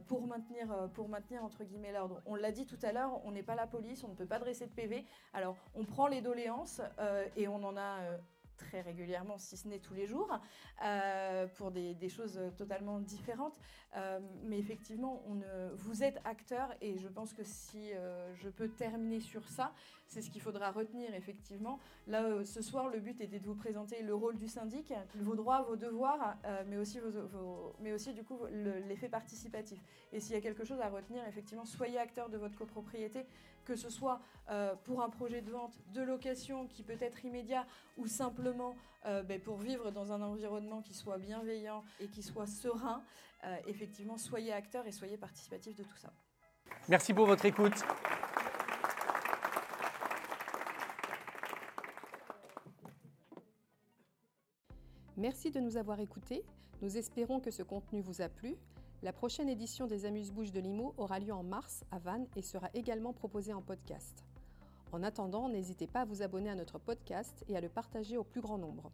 [0.08, 2.20] pour, maintenir, pour maintenir, entre guillemets, l'ordre.
[2.26, 4.40] On l'a dit tout à l'heure, on n'est pas la police, on ne peut pas
[4.40, 5.04] dresser de PV.
[5.32, 6.80] Alors, on prend les doléances
[7.36, 8.00] et on en a
[8.58, 10.38] très régulièrement, si ce n'est tous les jours,
[10.84, 13.58] euh, pour des, choses totalement différentes.
[13.96, 15.22] Euh, mais effectivement,
[15.76, 19.72] vous êtes acteur et je pense que si euh, je peux terminer sur ça,
[20.08, 21.78] c'est ce qu'il faudra retenir effectivement.
[22.06, 25.62] Là, ce soir, le but était de vous présenter le rôle du syndic, vos droits,
[25.62, 26.36] vos devoirs,
[26.66, 26.98] mais, aussi
[27.80, 28.38] mais aussi du coup
[28.88, 29.78] l'effet participatif.
[30.12, 33.26] Et s'il y a quelque chose à retenir, effectivement, soyez acteur de votre copropriété
[33.68, 37.66] que ce soit euh, pour un projet de vente, de location qui peut être immédiat
[37.98, 42.46] ou simplement euh, ben, pour vivre dans un environnement qui soit bienveillant et qui soit
[42.46, 43.02] serein,
[43.44, 46.10] euh, effectivement, soyez acteurs et soyez participatifs de tout ça.
[46.88, 47.84] Merci pour votre écoute.
[55.18, 56.44] Merci de nous avoir écoutés.
[56.80, 58.54] Nous espérons que ce contenu vous a plu.
[59.02, 62.70] La prochaine édition des Amuse-Bouches de Limo aura lieu en mars à Vannes et sera
[62.72, 64.24] également proposée en podcast.
[64.92, 68.22] En attendant, n'hésitez pas à vous abonner à notre podcast et à le partager au
[68.22, 68.92] plus grand nombre.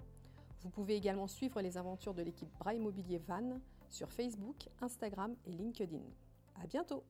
[0.62, 3.60] Vous pouvez également suivre les aventures de l'équipe Bras Immobilier Vannes
[3.90, 6.00] sur Facebook, Instagram et LinkedIn.
[6.62, 7.04] À bientôt!